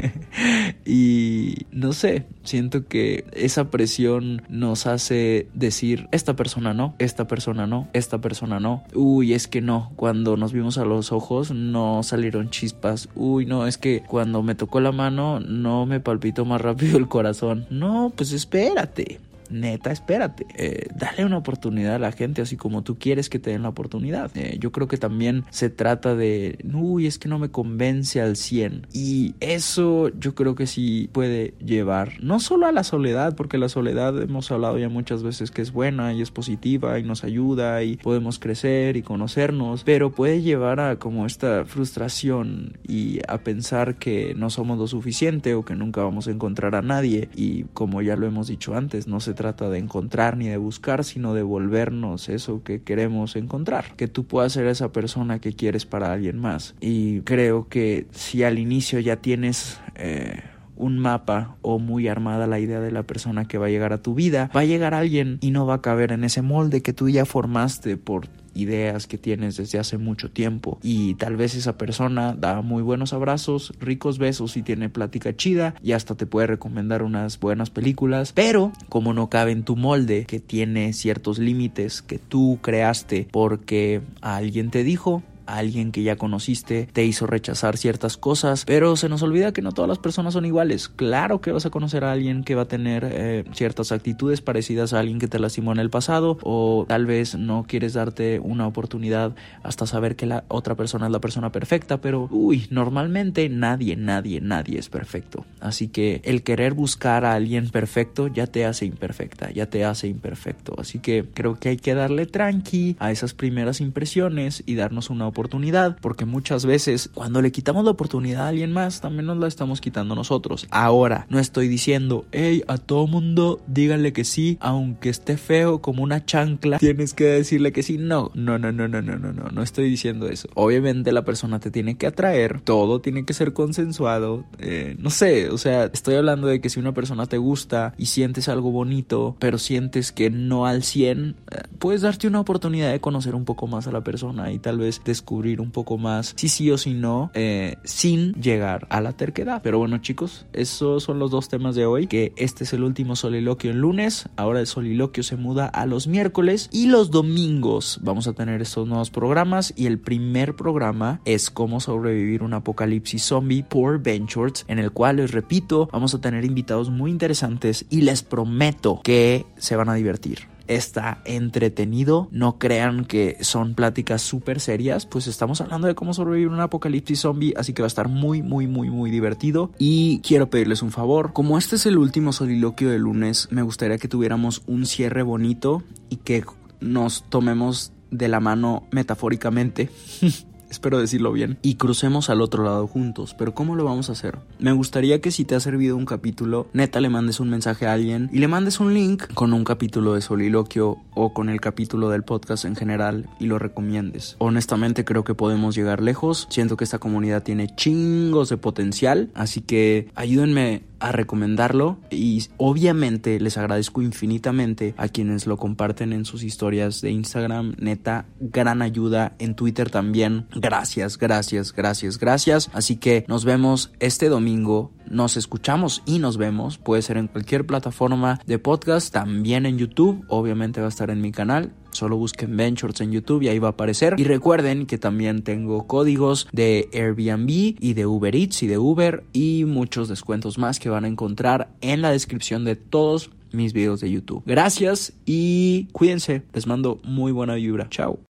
y 0.84 1.66
no 1.72 1.92
sé, 1.92 2.26
siento 2.50 2.86
que 2.86 3.24
esa 3.32 3.70
presión 3.70 4.42
nos 4.48 4.86
hace 4.86 5.48
decir, 5.54 6.08
esta 6.10 6.36
persona 6.36 6.74
no, 6.74 6.94
esta 6.98 7.26
persona 7.26 7.66
no, 7.66 7.88
esta 7.92 8.18
persona 8.18 8.60
no. 8.60 8.82
Uy, 8.94 9.34
es 9.34 9.48
que 9.48 9.60
no, 9.60 9.92
cuando 9.96 10.36
nos 10.36 10.52
vimos 10.52 10.76
a 10.78 10.84
los 10.84 11.12
ojos 11.12 11.52
no 11.52 12.02
salieron 12.02 12.50
chispas. 12.50 13.08
Uy, 13.14 13.46
no, 13.46 13.66
es 13.66 13.78
que 13.78 14.02
cuando 14.06 14.42
me 14.42 14.54
tocó 14.54 14.80
la 14.80 14.92
mano 14.92 15.40
no 15.40 15.86
me 15.86 16.00
palpitó 16.00 16.44
más 16.44 16.60
rápido 16.60 16.98
el 16.98 17.08
corazón. 17.08 17.66
No, 17.70 18.12
pues 18.14 18.32
espérate 18.32 19.20
neta, 19.50 19.90
espérate, 19.90 20.46
eh, 20.56 20.88
dale 20.94 21.24
una 21.24 21.38
oportunidad 21.38 21.96
a 21.96 21.98
la 21.98 22.12
gente 22.12 22.42
así 22.42 22.56
como 22.56 22.82
tú 22.82 22.98
quieres 22.98 23.28
que 23.28 23.38
te 23.38 23.50
den 23.50 23.62
la 23.62 23.68
oportunidad. 23.68 24.30
Eh, 24.36 24.58
yo 24.60 24.72
creo 24.72 24.88
que 24.88 24.96
también 24.96 25.44
se 25.50 25.70
trata 25.70 26.14
de, 26.14 26.58
uy, 26.72 27.06
es 27.06 27.18
que 27.18 27.28
no 27.28 27.38
me 27.38 27.50
convence 27.50 28.20
al 28.20 28.36
100. 28.36 28.86
Y 28.92 29.34
eso 29.40 30.10
yo 30.18 30.34
creo 30.34 30.54
que 30.54 30.66
sí 30.66 31.08
puede 31.12 31.54
llevar, 31.64 32.22
no 32.22 32.40
solo 32.40 32.66
a 32.66 32.72
la 32.72 32.84
soledad, 32.84 33.36
porque 33.36 33.58
la 33.58 33.68
soledad 33.68 34.20
hemos 34.20 34.50
hablado 34.50 34.78
ya 34.78 34.88
muchas 34.88 35.22
veces 35.22 35.50
que 35.50 35.62
es 35.62 35.72
buena 35.72 36.12
y 36.12 36.22
es 36.22 36.30
positiva 36.30 36.98
y 36.98 37.02
nos 37.02 37.24
ayuda 37.24 37.82
y 37.82 37.96
podemos 37.96 38.38
crecer 38.38 38.96
y 38.96 39.02
conocernos, 39.02 39.84
pero 39.84 40.12
puede 40.12 40.42
llevar 40.42 40.80
a 40.80 40.98
como 40.98 41.26
esta 41.26 41.64
frustración 41.64 42.78
y 42.86 43.20
a 43.28 43.38
pensar 43.38 43.96
que 43.96 44.34
no 44.34 44.50
somos 44.50 44.78
lo 44.78 44.86
suficiente 44.86 45.54
o 45.54 45.64
que 45.64 45.74
nunca 45.74 46.02
vamos 46.02 46.28
a 46.28 46.30
encontrar 46.30 46.74
a 46.74 46.82
nadie. 46.82 47.28
Y 47.34 47.64
como 47.74 48.02
ya 48.02 48.16
lo 48.16 48.26
hemos 48.26 48.48
dicho 48.48 48.74
antes, 48.74 49.06
no 49.06 49.20
se 49.20 49.34
trata 49.40 49.70
de 49.70 49.78
encontrar 49.78 50.36
ni 50.36 50.48
de 50.48 50.58
buscar, 50.58 51.02
sino 51.02 51.32
de 51.32 51.40
volvernos 51.42 52.28
eso 52.28 52.62
que 52.62 52.82
queremos 52.82 53.36
encontrar. 53.36 53.96
Que 53.96 54.06
tú 54.06 54.26
puedas 54.26 54.52
ser 54.52 54.66
esa 54.66 54.92
persona 54.92 55.38
que 55.38 55.54
quieres 55.54 55.86
para 55.86 56.12
alguien 56.12 56.38
más. 56.38 56.74
Y 56.78 57.22
creo 57.22 57.66
que 57.66 58.06
si 58.10 58.44
al 58.44 58.58
inicio 58.58 59.00
ya 59.00 59.16
tienes... 59.16 59.80
Eh, 59.94 60.42
un 60.76 60.98
mapa 60.98 61.56
o 61.60 61.78
muy 61.78 62.08
armada 62.08 62.46
la 62.46 62.58
idea 62.58 62.80
de 62.80 62.90
la 62.90 63.02
persona 63.02 63.44
que 63.44 63.58
va 63.58 63.66
a 63.66 63.68
llegar 63.68 63.92
a 63.92 64.00
tu 64.00 64.14
vida, 64.14 64.50
va 64.56 64.60
a 64.60 64.64
llegar 64.64 64.94
alguien 64.94 65.36
y 65.42 65.50
no 65.50 65.66
va 65.66 65.74
a 65.74 65.82
caber 65.82 66.10
en 66.10 66.24
ese 66.24 66.40
molde 66.40 66.80
que 66.80 66.94
tú 66.94 67.10
ya 67.10 67.26
formaste 67.26 67.98
por 67.98 68.28
ideas 68.54 69.06
que 69.06 69.18
tienes 69.18 69.56
desde 69.56 69.78
hace 69.78 69.98
mucho 69.98 70.30
tiempo. 70.30 70.78
Y 70.82 71.14
tal 71.14 71.36
vez 71.36 71.54
esa 71.54 71.76
persona 71.78 72.34
da 72.34 72.62
muy 72.62 72.82
buenos 72.82 73.12
abrazos, 73.12 73.72
ricos 73.80 74.18
besos 74.18 74.56
y 74.56 74.62
tiene 74.62 74.88
plática 74.88 75.34
chida 75.34 75.74
y 75.82 75.92
hasta 75.92 76.14
te 76.14 76.26
puede 76.26 76.46
recomendar 76.46 77.02
unas 77.02 77.38
buenas 77.38 77.70
películas, 77.70 78.32
pero 78.32 78.72
como 78.88 79.12
no 79.12 79.28
cabe 79.28 79.52
en 79.52 79.64
tu 79.64 79.76
molde 79.76 80.24
que 80.26 80.40
tiene 80.40 80.92
ciertos 80.92 81.38
límites 81.38 82.02
que 82.02 82.18
tú 82.18 82.58
creaste 82.62 83.28
porque 83.30 84.02
alguien 84.20 84.70
te 84.70 84.84
dijo, 84.84 85.22
alguien 85.56 85.92
que 85.92 86.02
ya 86.02 86.16
conociste 86.16 86.88
te 86.92 87.04
hizo 87.04 87.26
rechazar 87.26 87.76
ciertas 87.76 88.16
cosas, 88.16 88.64
pero 88.64 88.96
se 88.96 89.08
nos 89.08 89.22
olvida 89.22 89.52
que 89.52 89.62
no 89.62 89.72
todas 89.72 89.88
las 89.88 89.98
personas 89.98 90.34
son 90.34 90.44
iguales. 90.44 90.88
Claro 90.88 91.40
que 91.40 91.52
vas 91.52 91.66
a 91.66 91.70
conocer 91.70 92.04
a 92.04 92.12
alguien 92.12 92.44
que 92.44 92.54
va 92.54 92.62
a 92.62 92.68
tener 92.68 93.06
eh, 93.10 93.44
ciertas 93.52 93.92
actitudes 93.92 94.40
parecidas 94.40 94.92
a 94.92 95.00
alguien 95.00 95.18
que 95.18 95.28
te 95.28 95.38
lastimó 95.38 95.72
en 95.72 95.78
el 95.78 95.90
pasado 95.90 96.38
o 96.42 96.84
tal 96.88 97.06
vez 97.06 97.34
no 97.34 97.64
quieres 97.66 97.94
darte 97.94 98.40
una 98.40 98.66
oportunidad 98.66 99.34
hasta 99.62 99.86
saber 99.86 100.16
que 100.16 100.26
la 100.26 100.44
otra 100.48 100.74
persona 100.74 101.06
es 101.06 101.12
la 101.12 101.20
persona 101.20 101.52
perfecta, 101.52 102.00
pero 102.00 102.28
uy, 102.30 102.66
normalmente 102.70 103.48
nadie, 103.48 103.96
nadie, 103.96 104.40
nadie 104.40 104.78
es 104.78 104.88
perfecto. 104.88 105.44
Así 105.60 105.88
que 105.88 106.20
el 106.24 106.42
querer 106.42 106.74
buscar 106.74 107.24
a 107.24 107.34
alguien 107.34 107.70
perfecto 107.70 108.28
ya 108.28 108.46
te 108.46 108.64
hace 108.64 108.86
imperfecta, 108.86 109.50
ya 109.50 109.66
te 109.66 109.84
hace 109.84 110.08
imperfecto. 110.08 110.74
Así 110.78 110.98
que 110.98 111.24
creo 111.34 111.58
que 111.58 111.70
hay 111.70 111.76
que 111.76 111.94
darle 111.94 112.26
tranqui 112.26 112.96
a 112.98 113.10
esas 113.10 113.34
primeras 113.34 113.80
impresiones 113.80 114.62
y 114.66 114.74
darnos 114.74 115.10
una 115.10 115.26
oportunidad 115.26 115.39
oportunidad, 115.40 115.96
porque 116.02 116.26
muchas 116.26 116.66
veces 116.66 117.10
cuando 117.14 117.40
le 117.40 117.50
quitamos 117.50 117.82
la 117.84 117.92
oportunidad 117.92 118.42
a 118.42 118.48
alguien 118.48 118.72
más, 118.72 119.00
también 119.00 119.24
nos 119.24 119.38
la 119.38 119.48
estamos 119.48 119.80
quitando 119.80 120.14
nosotros. 120.14 120.66
Ahora, 120.70 121.26
no 121.30 121.38
estoy 121.38 121.66
diciendo, 121.66 122.26
hey, 122.30 122.62
a 122.68 122.76
todo 122.76 123.06
mundo 123.06 123.58
díganle 123.66 124.12
que 124.12 124.24
sí, 124.24 124.58
aunque 124.60 125.08
esté 125.08 125.38
feo 125.38 125.80
como 125.80 126.02
una 126.02 126.26
chancla, 126.26 126.78
tienes 126.78 127.14
que 127.14 127.24
decirle 127.24 127.72
que 127.72 127.82
sí. 127.82 127.96
No, 127.96 128.30
no, 128.34 128.58
no, 128.58 128.70
no, 128.70 128.86
no, 128.86 129.00
no, 129.00 129.16
no, 129.16 129.32
no, 129.32 129.48
no 129.50 129.62
estoy 129.62 129.88
diciendo 129.88 130.28
eso. 130.28 130.48
Obviamente 130.54 131.10
la 131.10 131.24
persona 131.24 131.58
te 131.58 131.70
tiene 131.70 131.96
que 131.96 132.06
atraer, 132.06 132.60
todo 132.60 133.00
tiene 133.00 133.24
que 133.24 133.32
ser 133.32 133.54
consensuado, 133.54 134.44
eh, 134.58 134.96
no 134.98 135.08
sé, 135.08 135.48
o 135.48 135.56
sea, 135.56 135.86
estoy 135.86 136.16
hablando 136.16 136.48
de 136.48 136.60
que 136.60 136.68
si 136.68 136.80
una 136.80 136.92
persona 136.92 137.24
te 137.26 137.38
gusta 137.38 137.94
y 137.96 138.06
sientes 138.06 138.48
algo 138.48 138.70
bonito, 138.70 139.36
pero 139.38 139.56
sientes 139.56 140.12
que 140.12 140.28
no 140.28 140.66
al 140.66 140.82
100, 140.82 141.36
eh, 141.50 141.62
puedes 141.78 142.02
darte 142.02 142.28
una 142.28 142.40
oportunidad 142.40 142.92
de 142.92 143.00
conocer 143.00 143.34
un 143.34 143.46
poco 143.46 143.66
más 143.66 143.86
a 143.86 143.92
la 143.92 144.04
persona 144.04 144.52
y 144.52 144.58
tal 144.58 144.78
vez 144.78 145.00
descubrir 145.04 145.29
descubrir 145.30 145.60
un 145.60 145.70
poco 145.70 145.96
más 145.96 146.34
si 146.36 146.48
sí 146.48 146.72
o 146.72 146.78
si 146.78 146.92
no, 146.92 147.30
eh, 147.34 147.76
sin 147.84 148.32
llegar 148.32 148.88
a 148.90 149.00
la 149.00 149.12
terquedad. 149.12 149.60
Pero 149.62 149.78
bueno, 149.78 149.98
chicos, 149.98 150.44
esos 150.52 151.04
son 151.04 151.20
los 151.20 151.30
dos 151.30 151.48
temas 151.48 151.76
de 151.76 151.86
hoy. 151.86 152.08
Que 152.08 152.32
este 152.36 152.64
es 152.64 152.72
el 152.72 152.82
último 152.82 153.14
soliloquio 153.14 153.70
en 153.70 153.78
lunes. 153.78 154.28
Ahora 154.34 154.58
el 154.58 154.66
soliloquio 154.66 155.22
se 155.22 155.36
muda 155.36 155.66
a 155.66 155.86
los 155.86 156.08
miércoles 156.08 156.68
y 156.72 156.86
los 156.86 157.12
domingos 157.12 158.00
vamos 158.02 158.26
a 158.26 158.32
tener 158.32 158.60
estos 158.60 158.88
nuevos 158.88 159.10
programas. 159.10 159.72
Y 159.76 159.86
el 159.86 160.00
primer 160.00 160.56
programa 160.56 161.20
es 161.24 161.48
cómo 161.48 161.78
sobrevivir 161.78 162.42
un 162.42 162.54
apocalipsis 162.54 163.22
zombie 163.22 163.62
por 163.62 164.02
Ventures, 164.02 164.64
en 164.66 164.80
el 164.80 164.90
cual 164.90 165.16
les 165.16 165.30
repito, 165.30 165.88
vamos 165.92 166.12
a 166.12 166.20
tener 166.20 166.44
invitados 166.44 166.90
muy 166.90 167.12
interesantes 167.12 167.86
y 167.88 168.00
les 168.00 168.24
prometo 168.24 169.00
que 169.04 169.46
se 169.58 169.76
van 169.76 169.90
a 169.90 169.94
divertir 169.94 170.49
está 170.70 171.20
entretenido. 171.24 172.28
No 172.30 172.58
crean 172.58 173.04
que 173.04 173.36
son 173.40 173.74
pláticas 173.74 174.22
súper 174.22 174.60
serias, 174.60 175.04
pues 175.04 175.26
estamos 175.26 175.60
hablando 175.60 175.88
de 175.88 175.94
cómo 175.94 176.14
sobrevivir 176.14 176.48
un 176.48 176.60
apocalipsis 176.60 177.20
zombie, 177.20 177.54
así 177.56 177.72
que 177.72 177.82
va 177.82 177.86
a 177.86 177.88
estar 177.88 178.08
muy, 178.08 178.42
muy, 178.42 178.66
muy, 178.66 178.88
muy 178.88 179.10
divertido. 179.10 179.72
Y 179.78 180.20
quiero 180.20 180.48
pedirles 180.48 180.82
un 180.82 180.92
favor, 180.92 181.32
como 181.32 181.58
este 181.58 181.76
es 181.76 181.86
el 181.86 181.98
último 181.98 182.32
soliloquio 182.32 182.90
de 182.90 182.98
lunes, 182.98 183.48
me 183.50 183.62
gustaría 183.62 183.98
que 183.98 184.08
tuviéramos 184.08 184.62
un 184.66 184.86
cierre 184.86 185.22
bonito 185.22 185.82
y 186.08 186.16
que 186.16 186.44
nos 186.80 187.24
tomemos 187.28 187.92
de 188.10 188.28
la 188.28 188.40
mano 188.40 188.84
metafóricamente 188.90 189.90
espero 190.70 190.98
decirlo 190.98 191.32
bien, 191.32 191.58
y 191.62 191.74
crucemos 191.74 192.30
al 192.30 192.40
otro 192.40 192.64
lado 192.64 192.86
juntos. 192.86 193.34
Pero 193.36 193.54
¿cómo 193.54 193.76
lo 193.76 193.84
vamos 193.84 194.08
a 194.08 194.12
hacer? 194.12 194.38
Me 194.58 194.72
gustaría 194.72 195.20
que 195.20 195.30
si 195.30 195.44
te 195.44 195.54
ha 195.54 195.60
servido 195.60 195.96
un 195.96 196.06
capítulo, 196.06 196.68
neta 196.72 197.00
le 197.00 197.08
mandes 197.08 197.40
un 197.40 197.50
mensaje 197.50 197.86
a 197.86 197.92
alguien 197.92 198.30
y 198.32 198.38
le 198.38 198.48
mandes 198.48 198.80
un 198.80 198.94
link 198.94 199.24
con 199.34 199.52
un 199.52 199.64
capítulo 199.64 200.14
de 200.14 200.20
soliloquio 200.20 200.98
o 201.14 201.34
con 201.34 201.48
el 201.48 201.60
capítulo 201.60 202.08
del 202.08 202.22
podcast 202.22 202.64
en 202.64 202.76
general 202.76 203.28
y 203.38 203.46
lo 203.46 203.58
recomiendes. 203.58 204.36
Honestamente 204.38 205.04
creo 205.04 205.24
que 205.24 205.34
podemos 205.34 205.74
llegar 205.74 206.02
lejos. 206.02 206.46
Siento 206.50 206.76
que 206.76 206.84
esta 206.84 206.98
comunidad 206.98 207.42
tiene 207.42 207.74
chingos 207.74 208.48
de 208.48 208.56
potencial, 208.56 209.30
así 209.34 209.60
que 209.60 210.08
ayúdenme 210.14 210.89
a 211.00 211.12
recomendarlo 211.12 211.98
y 212.10 212.44
obviamente 212.56 213.40
les 213.40 213.58
agradezco 213.58 214.02
infinitamente 214.02 214.94
a 214.96 215.08
quienes 215.08 215.46
lo 215.46 215.56
comparten 215.56 216.12
en 216.12 216.24
sus 216.24 216.42
historias 216.42 217.00
de 217.00 217.10
Instagram, 217.10 217.74
neta, 217.78 218.26
gran 218.38 218.82
ayuda. 218.82 219.34
En 219.38 219.54
Twitter 219.54 219.90
también. 219.90 220.46
Gracias, 220.54 221.18
gracias, 221.18 221.72
gracias, 221.72 222.18
gracias. 222.18 222.70
Así 222.72 222.96
que 222.96 223.24
nos 223.28 223.44
vemos 223.44 223.92
este 224.00 224.28
domingo, 224.28 224.92
nos 225.08 225.36
escuchamos 225.36 226.02
y 226.06 226.18
nos 226.18 226.36
vemos, 226.36 226.78
puede 226.78 227.02
ser 227.02 227.16
en 227.16 227.28
cualquier 227.28 227.66
plataforma 227.66 228.40
de 228.46 228.58
podcast, 228.58 229.12
también 229.12 229.66
en 229.66 229.78
YouTube, 229.78 230.24
obviamente 230.28 230.80
va 230.80 230.86
a 230.86 230.90
estar 230.90 231.10
en 231.10 231.20
mi 231.20 231.32
canal 231.32 231.72
Solo 231.92 232.16
busquen 232.16 232.56
Ventures 232.56 233.00
en 233.00 233.12
YouTube 233.12 233.42
y 233.42 233.48
ahí 233.48 233.58
va 233.58 233.68
a 233.68 233.72
aparecer. 233.72 234.14
Y 234.18 234.24
recuerden 234.24 234.86
que 234.86 234.98
también 234.98 235.42
tengo 235.42 235.86
códigos 235.86 236.48
de 236.52 236.88
Airbnb 236.92 237.48
y 237.48 237.94
de 237.94 238.06
Uber 238.06 238.34
Eats 238.34 238.62
y 238.62 238.66
de 238.66 238.78
Uber 238.78 239.24
y 239.32 239.64
muchos 239.66 240.08
descuentos 240.08 240.58
más 240.58 240.78
que 240.78 240.88
van 240.88 241.04
a 241.04 241.08
encontrar 241.08 241.70
en 241.80 242.02
la 242.02 242.10
descripción 242.10 242.64
de 242.64 242.76
todos 242.76 243.30
mis 243.52 243.72
videos 243.72 244.00
de 244.00 244.10
YouTube. 244.10 244.42
Gracias 244.46 245.12
y 245.26 245.88
cuídense. 245.92 246.42
Les 246.52 246.66
mando 246.66 247.00
muy 247.04 247.32
buena 247.32 247.54
vibra. 247.54 247.88
Chao. 247.90 248.29